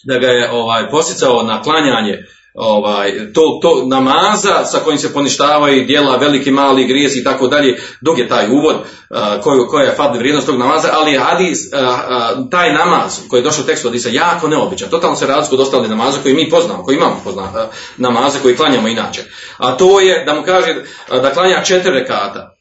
[0.05, 2.19] da ga je ovaj posjecao na klanjanje
[2.55, 7.79] ovaj to, to namaza sa kojim se poništavaju djela veliki mali grijesi i tako dalje
[8.01, 12.51] dok je taj uvod uh, koja je fadli vrijednost tog namaza ali hadis uh, uh,
[12.51, 15.91] taj namaz koji je došao u tekstu hadisa jako neobičan totalno se razlikuje od ostalih
[15.91, 19.23] namaza koji mi poznamo koji imamo pozna, namaze koji klanjamo inače.
[19.59, 20.75] A to je da mu kaže
[21.09, 22.57] da klanja četiri rekata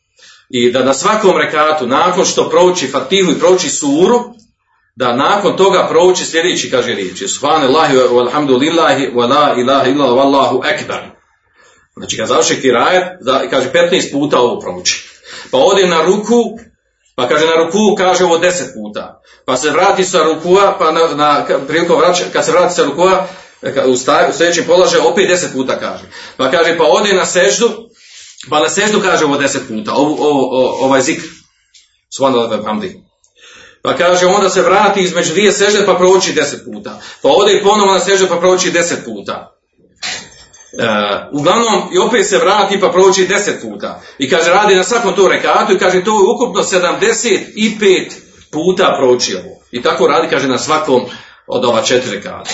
[0.50, 4.39] i da na svakom rekatu nakon što prouči fatihu i prouči suru
[4.96, 11.02] da nakon toga prouči sljedeći, kaže riječi, Subhanallahi walhamdulillahi wa la ilaha illa wallahu ekbar.
[11.98, 15.10] Znači, kad završi kirajet, za- kaže 15 puta ovo prouči.
[15.52, 16.60] Pa ode na ruku,
[17.16, 19.22] pa kaže na ruku, kaže ovo 10 puta.
[19.46, 23.28] Pa se vrati sa rukua, pa na, na prilikom vraća, kad se vrati sa rukua,
[23.88, 26.04] u, sta, u sljedećem položaju opet 10 puta kaže.
[26.38, 27.70] Pa kaže, pa ode na seždu,
[28.50, 31.28] pa na seždu kaže ovo 10 puta, ovo, ovo, ovaj zikr.
[32.18, 33.09] Subhanallahi wa bihamdihi.
[33.82, 37.02] Pa kaže, onda se vrati između dvije sežde pa prouči deset puta.
[37.22, 39.56] Pa ode i ponovo na seždu pa prouči deset puta.
[40.74, 40.86] E,
[41.32, 44.02] uglavnom, i opet se vrati pa prouči deset puta.
[44.18, 48.12] I kaže, radi na svakom to rekatu i kaže, to je ukupno 75
[48.52, 49.60] puta prouči ovo.
[49.72, 51.02] I tako radi, kaže, na svakom
[51.48, 52.50] od ova četiri rekata.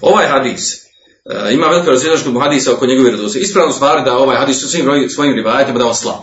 [0.00, 3.40] Ovaj hadis, e, ima veliko mu hadisa oko njegove redose.
[3.40, 6.22] Ispravno stvari da ovaj hadis u svim svojim rivajetima da on slab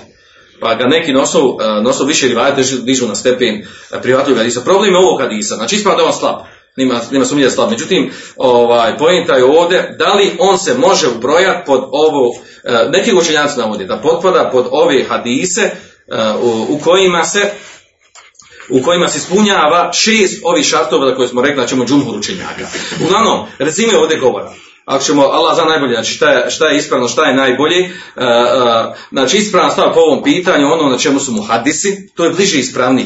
[0.60, 4.62] pa ga neki nosu, e, nosu više rivajete dižu, na stepen e, prihvatljivog hadisa.
[4.62, 6.36] Problem je ovog hadisa, znači ispravno da je on slab,
[6.78, 7.70] nima, nima sumnje da slab.
[7.70, 12.32] Međutim, ovaj, pojenta je ovdje, da li on se može ubrojati pod ovo,
[12.64, 15.72] e, neki učenjaci navode, da potpada pod ove hadise
[16.42, 17.52] u, u kojima se
[18.70, 22.68] u kojima se ispunjava šest ovih šartova za koje smo rekli da ćemo džumhur učenjaka.
[23.06, 24.54] Uglavnom, rezime je ovdje govora.
[24.88, 27.92] Ako ćemo, Allah zna najbolje, znači šta je, šta je ispravno, šta je najbolje, uh,
[28.24, 32.30] uh, znači ispravna stvar po ovom pitanju, ono na čemu su mu hadisi, to je
[32.30, 33.06] bliže ispravniji.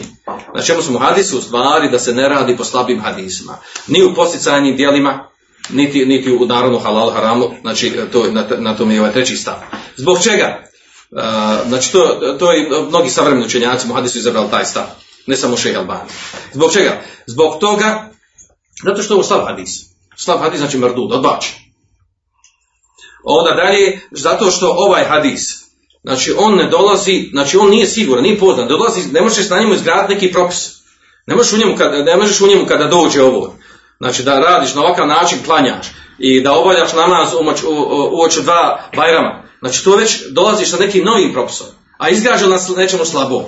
[0.56, 3.58] Na čemu su mu hadisi u stvari da se ne radi po slabim hadisima.
[3.88, 5.30] Ni u posticajnim dijelima,
[5.70, 9.56] niti, niti u narodnu halal haramu, znači to, na, na tom je ovaj treći stav.
[9.98, 10.64] Zbog čega?
[11.68, 14.84] Znači to, to je mnogi savremeni učenjaci mu hadisu izabrali taj stav.
[15.28, 16.10] Ne samo šejh Albani.
[16.54, 17.02] Zbog čega?
[17.26, 18.10] Zbog toga,
[18.84, 19.70] zato što je ovo slab hadis.
[20.16, 21.71] Slab hadis znači mrdud, odbačen.
[23.24, 25.62] Onda dalje, zato što ovaj hadis,
[26.04, 29.74] znači on ne dolazi, znači on nije siguran, nije poznat, dolazi, ne možeš na njemu
[29.74, 30.82] izgraditi neki propis.
[31.28, 33.56] Ne možeš u njemu kada, ne možeš u njemu kada dođe ovo.
[34.00, 35.86] Znači da radiš na ovakav način, klanjaš
[36.20, 39.44] i da obavljaš namaz u, moć, u, u, u oči dva bajrama.
[39.60, 41.68] Znači to već dolaziš sa nekim novim propisom,
[41.98, 43.44] a izgrađen na sl- nečemu slabom.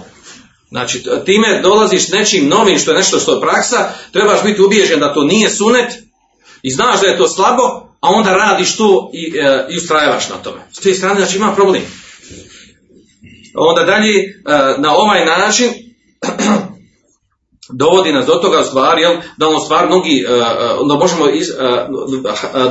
[0.70, 5.14] Znači, time dolaziš nečim novim što je nešto što je praksa, trebaš biti ubijeđen da
[5.14, 5.94] to nije sunet
[6.62, 10.36] i znaš da je to slabo, a onda radiš to i, e, i ustrajavaš na
[10.36, 10.62] tome.
[10.72, 11.82] S te strane, znači ima problem.
[13.56, 14.32] Onda dalje, e,
[14.78, 15.70] na ovaj način,
[17.70, 20.40] dovodi nas do toga u stvari, jel, da on stvar mnogi, e, e,
[20.90, 21.54] da možemo iz, e,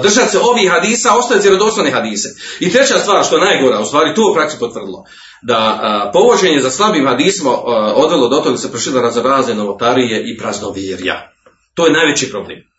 [0.02, 2.28] držati se ovih hadisa, ostaviti vjerodostojne hadise.
[2.60, 5.04] I treća stvar što je najgora, u stvari to u praksi potvrdilo,
[5.42, 7.50] da povođenje za slabim hadisma
[7.94, 11.32] odvelo do toga da se prošila razne novotarije i praznovjerja.
[11.74, 12.71] To je najveći problem.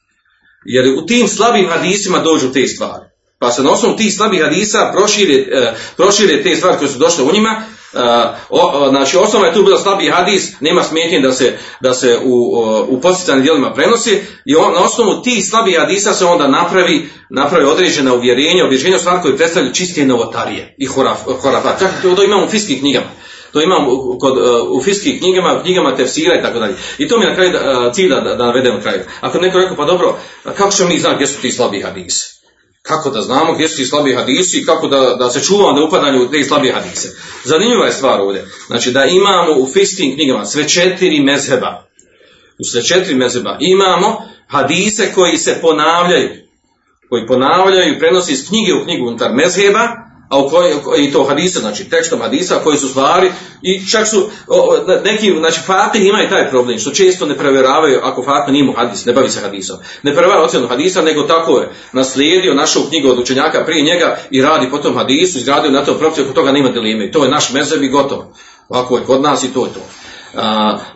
[0.66, 3.06] Jer u tim slabim hadisima dođu te stvari.
[3.40, 7.24] Pa se na osnovu tih slabih hadisa prošire, e, prošire te stvari koje su došle
[7.24, 7.64] u njima.
[7.94, 7.98] E,
[8.90, 12.36] znači osnova je tu bila slabi hadis, nema smetnje da se, da se u,
[12.88, 17.66] u posticanim dijelima prenosi i on, na osnovu tih slabih hadisa se onda napravi, napravi
[17.66, 21.80] određena uvjerenja, u stvari koje predstavljaju čistije novotarije i horaf, horafat.
[21.80, 23.08] Čak to imamo u fiskim knjigama.
[23.54, 26.76] To imam u, kod, uh, u fiskim knjigama, knjigama tefsira i tako dalje.
[26.98, 29.00] I to mi je na kraju da, uh, cilj da, da, da navedem na kraju.
[29.22, 30.18] Ako neko rekao, pa dobro,
[30.58, 32.34] kako ćemo mi znati gdje su ti slabi hadisi?
[32.82, 35.86] Kako da znamo gdje su ti slabi hadisi i kako da, da se čuvamo da
[35.86, 37.08] upadanju u te slabi hadise?
[37.44, 38.48] Zanimljiva je stvar ovdje.
[38.68, 41.88] Znači da imamo u fiskim knjigama sve četiri mezheba.
[42.60, 46.30] U sve četiri mezheba imamo hadise koji se ponavljaju.
[47.10, 49.88] Koji ponavljaju i prenosi iz knjige u knjigu unutar mezheba,
[50.34, 53.32] a u kojoj, i to hadisa, znači tekstom hadisa koji su stvari
[53.62, 58.24] i čak su o, neki, znači Fatih imaju taj problem što često ne provjeravaju ako
[58.24, 59.78] Fatih nije mu hadis, ne bavi se hadisom.
[60.04, 64.42] Ne provjerava ocjenu hadisa, nego tako je naslijedio našu knjigu od učenjaka prije njega i
[64.42, 67.12] radi po tom hadisu, izgradio na tom propisu, oko toga nema dileme.
[67.12, 68.34] To je naš mezeb i gotovo.
[68.70, 70.03] Ovako je kod nas i to je to.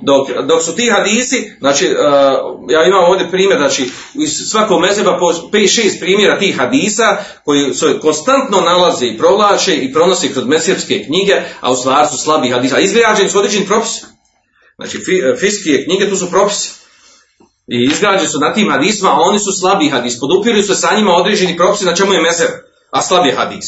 [0.02, 2.38] Dok, dok su ti hadisi, znači, a,
[2.70, 8.00] ja imam ovdje primjer, znači, iz svakog mezeba po 5-6 primjera tih hadisa koji se
[8.02, 12.80] konstantno nalaze i provlače i pronose kroz mesijevske knjige, a u stvari su slabi hadisa.
[12.80, 14.06] Izgrađeni su određeni propisi.
[14.76, 16.70] Znači, fi- fiskije knjige, tu su propisi.
[17.68, 20.20] I izgrađeni su na tim hadisma, a oni su slabi hadis.
[20.20, 22.48] Podupiruju se sa njima određeni propisi na čemu je mezer,
[22.92, 23.66] a slab je hadis.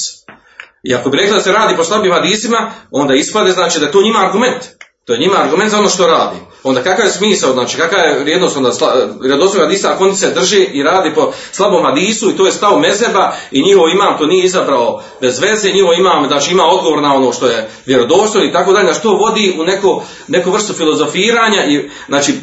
[0.83, 3.91] I ako bi rekli da se radi po slabim hadisima, onda ispade znači da je
[3.91, 4.63] to njima argument.
[5.09, 6.37] To je njima argument za ono što radi.
[6.63, 8.71] Onda kakav je smisao, znači kakav je vrijednost onda
[9.21, 12.79] vjerodostojnog hadisa ako oni se drži i radi po slabom hadisu i to je stav
[12.79, 17.15] mezeba i njihov imam to nije izabrao bez veze, njihov imam znači ima odgovor na
[17.15, 21.89] ono što je vjerodostojno i tako dalje, što vodi u neko, neku vrstu filozofiranja i
[22.07, 22.35] znači e,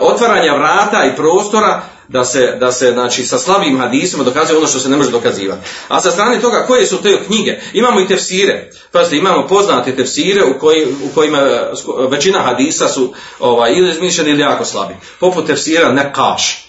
[0.00, 4.78] otvaranja vrata i prostora da se, da se znači, sa slabim hadisima dokazuje ono što
[4.78, 5.60] se ne može dokazivati.
[5.88, 7.58] A sa strane toga, koje su te knjige?
[7.72, 8.70] Imamo i tefsire.
[8.92, 11.72] Pazite, imamo poznate tefsire u, koji, u kojima e,
[12.10, 13.12] većina hadisa su
[13.58, 14.94] ovaj, ili izmišljeni ili jako slabi.
[15.20, 16.64] Poput tefsira Nekaš.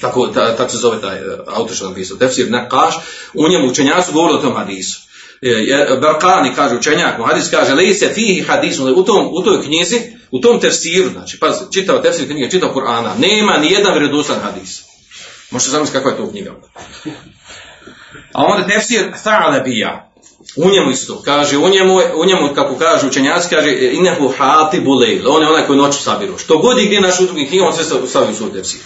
[0.00, 2.16] Tako, ta, tako se zove taj e, autor što napisao.
[2.16, 2.94] Tefsir Nekaš.
[3.34, 5.00] U njemu učenjaci govorili o tom hadisu.
[5.42, 10.00] E, Barkani kaže učenjak, hadis kaže, leji se fihi hadisu, u, tom, u toj knjizi,
[10.30, 14.82] u tom tefsiru, znači, pazite, čitao tefsir knjige, čitao Kur'ana, nema ni jedan vjerodostan hadis.
[15.50, 16.54] Možete zamisliti kakva je to knjiga.
[18.32, 20.11] A onda tefsir Tha'labija.
[20.56, 25.28] U njemu isto, kaže, u njemu, u njemu kako kaže učenjaci, kaže, inehu hati bulejl,
[25.28, 26.38] on je onaj koji noću sabiru.
[26.38, 28.80] Što god i gdje naš u drugim knjigama, on sve stavi u svoj tefsir.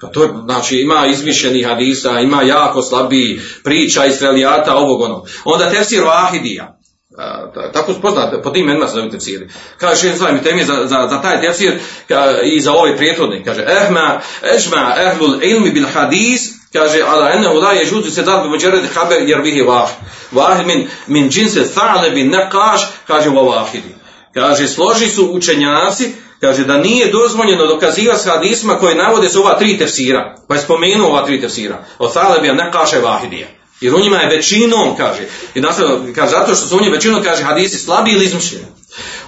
[0.00, 5.28] Pa to je, znači, ima izmišljenih hadisa, ima jako slabiji priča, israelijata, ovog onog.
[5.44, 6.78] Onda tefsir Vahidija.
[7.18, 9.48] A, ta- tako poznate, po tim imenima se zove tefsiri.
[9.78, 13.44] Kaže, še mi temi za, za, za taj tefsir ka, i za ovaj prijethodnik.
[13.44, 14.20] Kaže, ehma,
[14.56, 18.84] ežma, ehlul ilmi bil hadis, kaže, ala ennehu la je žuzu se dat bi muđered
[18.94, 19.88] haber jer vihi vah.
[20.32, 23.94] Vahid min, min džinse tha'le bin nekaš, kaže, wa vahidi.
[24.34, 29.58] Kaže, složi su učenjaci, kaže da nije dozvoljeno dokazivati s hadisma koje navode se ova
[29.58, 30.36] tri tefsira.
[30.48, 31.84] Pa je spomenuo ova tri tefsira.
[31.98, 33.48] Od Thalebija ne kaže Vahidija.
[33.80, 35.28] Jer u njima je većinom, kaže.
[35.54, 38.66] I nastavno, kaže, zato što su u njima većinom, kaže, hadisi slabi ili izmišljeni.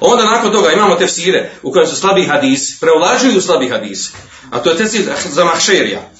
[0.00, 4.10] Onda nakon toga imamo tefsire u kojem su slabi hadisi, preovlađuju slabi hadisi.
[4.50, 6.10] A to je tefsir za Mahšerija,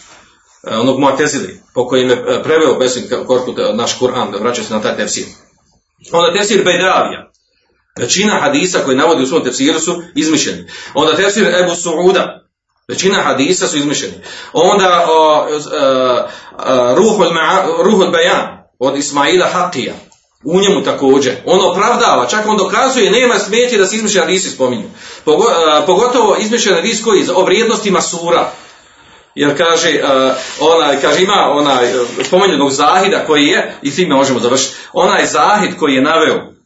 [0.63, 4.75] onog Mu'tezili, po kojem je e, preveo Besim Korkut e, naš Kur'an, da vraća se
[4.75, 5.25] na taj tefsir.
[6.13, 7.31] Onda tefsir Bejdavija,
[7.99, 10.65] Većina hadisa koji navodi u svom tefsiru su izmišljeni.
[10.95, 12.45] Onda tefsir Ebu Suuda.
[12.89, 14.15] Većina hadisa su izmišljeni.
[14.53, 18.47] Onda o, e, e, Ma'a- Ruhul Bayan
[18.79, 19.93] od Ismaila Haqija.
[20.45, 21.37] U njemu također.
[21.45, 24.85] On opravdava, čak on dokazuje, nema smetje da se izmišljeni hadisi spominju.
[24.85, 28.53] E, pogotovo izmišljeni hadis koji o vrijednostima sura.
[29.39, 34.41] Jer kaže, uh, onaj, kaže ima onaj uh, spomenutog zahida koji je, i time možemo
[34.41, 36.59] završiti, onaj zahid koji je naveo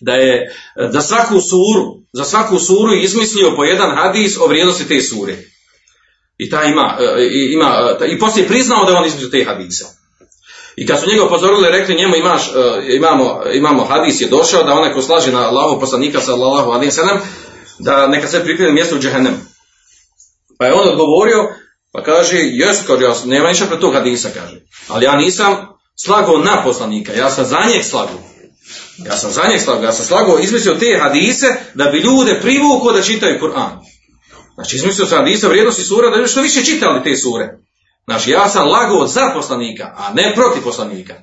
[0.00, 0.48] da je e,
[0.92, 5.36] za svaku suru, za svaku suru izmislio po jedan hadis o vrijednosti te sure.
[6.38, 9.44] I ta ima, e, i, ima, e, i poslije priznao da je on izmislio te
[9.44, 9.84] hadise.
[10.76, 14.72] I kad su njega upozorili, rekli njemu imaš, e, imamo, imamo hadis je došao da
[14.72, 17.20] onaj ko slaže na Allahu poslanika sallallahu alaihi sallam,
[17.78, 19.36] da neka se pripremi mjesto u džehennemu.
[20.58, 21.48] Pa je on odgovorio,
[21.94, 24.60] pa kaže, jes, kaže, ja nema ništa pred tog hadisa, kaže.
[24.88, 25.56] Ali ja nisam
[26.04, 28.18] slagao na poslanika, ja sam za njeg slagao.
[29.06, 32.92] Ja sam za njeg slagao, ja sam slagao, izmislio te hadise da bi ljude privukao
[32.92, 33.70] da čitaju Kur'an.
[34.54, 37.58] Znači, izmislio sam hadise vrijednosti sura da bi što više čitali te sure.
[38.04, 41.14] Znači, ja sam lagao za poslanika, a ne protiv poslanika.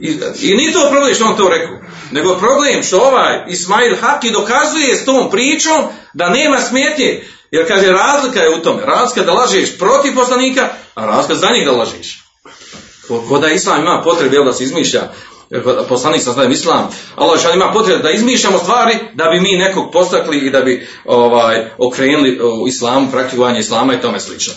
[0.00, 1.76] I, I nije to problem što on to rekao,
[2.10, 5.84] nego problem što ovaj Ismail Haki dokazuje s tom pričom
[6.14, 7.22] da nema smetnje.
[7.50, 8.82] Jer kaže, razlika je u tome.
[8.86, 12.24] Razlika da lažeš protiv poslanika, a razlika za njih da lažeš.
[13.28, 15.00] Ko, da islam ima potrebe da se izmišlja,
[15.88, 19.92] poslanik sam znajem islam, Allah šan ima potrebe da izmišljamo stvari da bi mi nekog
[19.92, 24.52] postakli i da bi ovaj, okrenuli u islamu, praktikovanje islama i tome slično.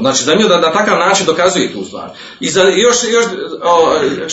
[0.00, 2.10] Znači, zanimljivo da na takav način dokazuje tu stvar.
[2.40, 3.24] I za, još, još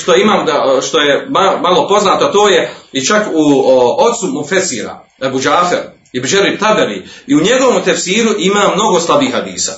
[0.01, 3.63] što imam, da, što je ma- malo poznato, to je i čak u
[3.97, 5.79] ocu Mufesira, Ebu Džafer,
[6.13, 9.73] i Bežeri Taberi, i u njegovom tefsiru ima mnogo slabih hadisa.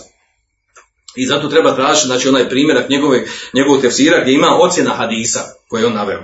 [1.16, 3.24] I zato treba tražiti, znači, onaj primjerak njegove,
[3.54, 6.24] njegovog tefsira gdje ima ocjena hadisa koje je on naveo.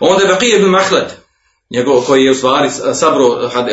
[0.00, 1.22] Onda je Baqi ibn Mahlad,
[1.70, 3.24] njegov, koji je u stvari sabro,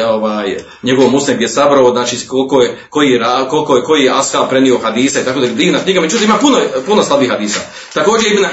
[0.07, 4.11] ovaj, njegov muslim gdje je sabrao, znači koliko je, koji je, koliko je, koji je
[4.11, 7.59] ashab prenio hadisa i tako da je divna knjiga, međutim ima puno, puno slabih hadisa.
[7.93, 8.51] Također Ibn uh,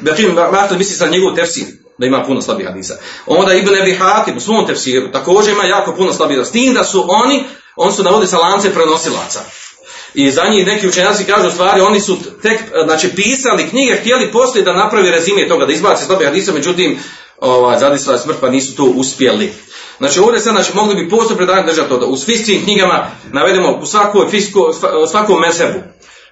[0.00, 1.66] Baqi ibn Mahlad misli sa njegov tefsir,
[2.00, 2.94] da ima puno slabih hadisa.
[3.26, 6.50] Onda Ibn Abi Hatim u svom tefsiru također ima jako puno slabih hadisa.
[6.50, 7.44] S tim da su oni,
[7.76, 9.40] on su navodi sa lance prenosilaca.
[10.14, 14.64] I za njih neki učenjaci kažu stvari, oni su tek, znači, pisali knjige, htjeli poslije
[14.64, 16.98] da napravi rezime toga, da izbaci slabe hadise, međutim,
[17.38, 19.52] ovaj, zadisla je smrt, pa nisu to uspjeli.
[19.98, 23.78] Znači, ovdje sad, znači, mogli bi posebno predavanje držati to, da u svim knjigama navedemo
[23.82, 24.72] u svakoj, fisko,
[25.10, 25.78] svakom mesebu,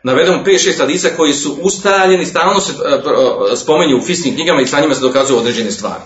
[0.03, 2.95] navedemo 5-6 hadisa koji su ustaljeni, stalno se e,
[3.53, 6.03] e, spomenju u fisnim knjigama i sa njima se dokazuju određene stvari.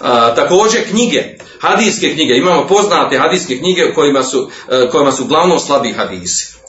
[0.00, 1.22] A, također knjige,
[1.60, 6.63] hadijske knjige, imamo poznate hadijske knjige kojima su, e, kojima su uglavnom slabi hadisi.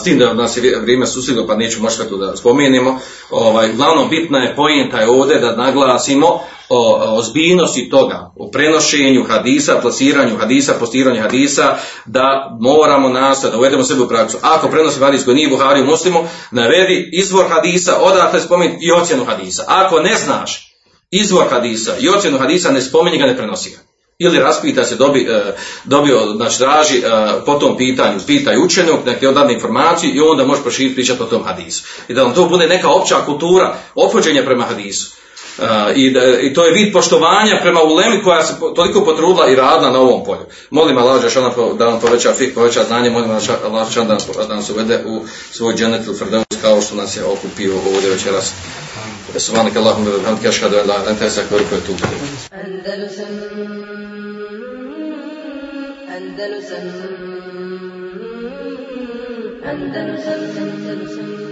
[0.00, 2.98] S tim da nas je vri- vrijeme susjedno, pa neću možda tu da spomenemo.
[3.30, 6.26] Ovaj, uglavnom bitna je pojenta je ovdje da naglasimo
[6.68, 13.84] o, ozbiljnosti toga, o prenošenju hadisa, plasiranju hadisa, postiranju hadisa, da moramo nastojati, da uvedemo
[13.84, 14.38] sebe u praksu.
[14.42, 16.18] Ako prenosi hadis koji nije Buhari u muslimu,
[16.50, 19.64] navedi izvor hadisa, odakle spomenuti i ocjenu hadisa.
[19.66, 20.74] Ako ne znaš
[21.10, 23.93] izvor hadisa i ocjenu hadisa, ne spomeni ga, ne prenosi ga.
[24.18, 27.02] Ili raspita se, dobi, e, dobio, znači traži e,
[27.46, 31.22] po tom pitanju, pitaj učenog, nek ti on dadne informaciju i onda možeš proširiti pričati
[31.22, 31.84] o tom hadisu.
[32.08, 35.23] I da vam to bude neka opća kultura ophođenja prema hadisu.
[35.94, 39.90] I, da- I to je vid poštovanja prema ulemi koja se toliko potrudila i radila
[39.90, 40.46] na ovom polju.
[40.70, 41.22] Molim Allah
[41.78, 44.16] da vam poveća fik, poveća znanje, molim Allah da,
[44.48, 46.16] da nas uvede u svoj dženet ili
[46.62, 48.52] kao što nas je okupio ovdje večeras.
[49.52, 49.80] Bihamdika
[50.48, 52.64] ashhadu an la ilaha illa anta astaghfiruka wa atubu ilayk.
[52.64, 53.26] Andalusam
[56.16, 56.84] Andalusam
[59.64, 61.43] Andalusam Andalusam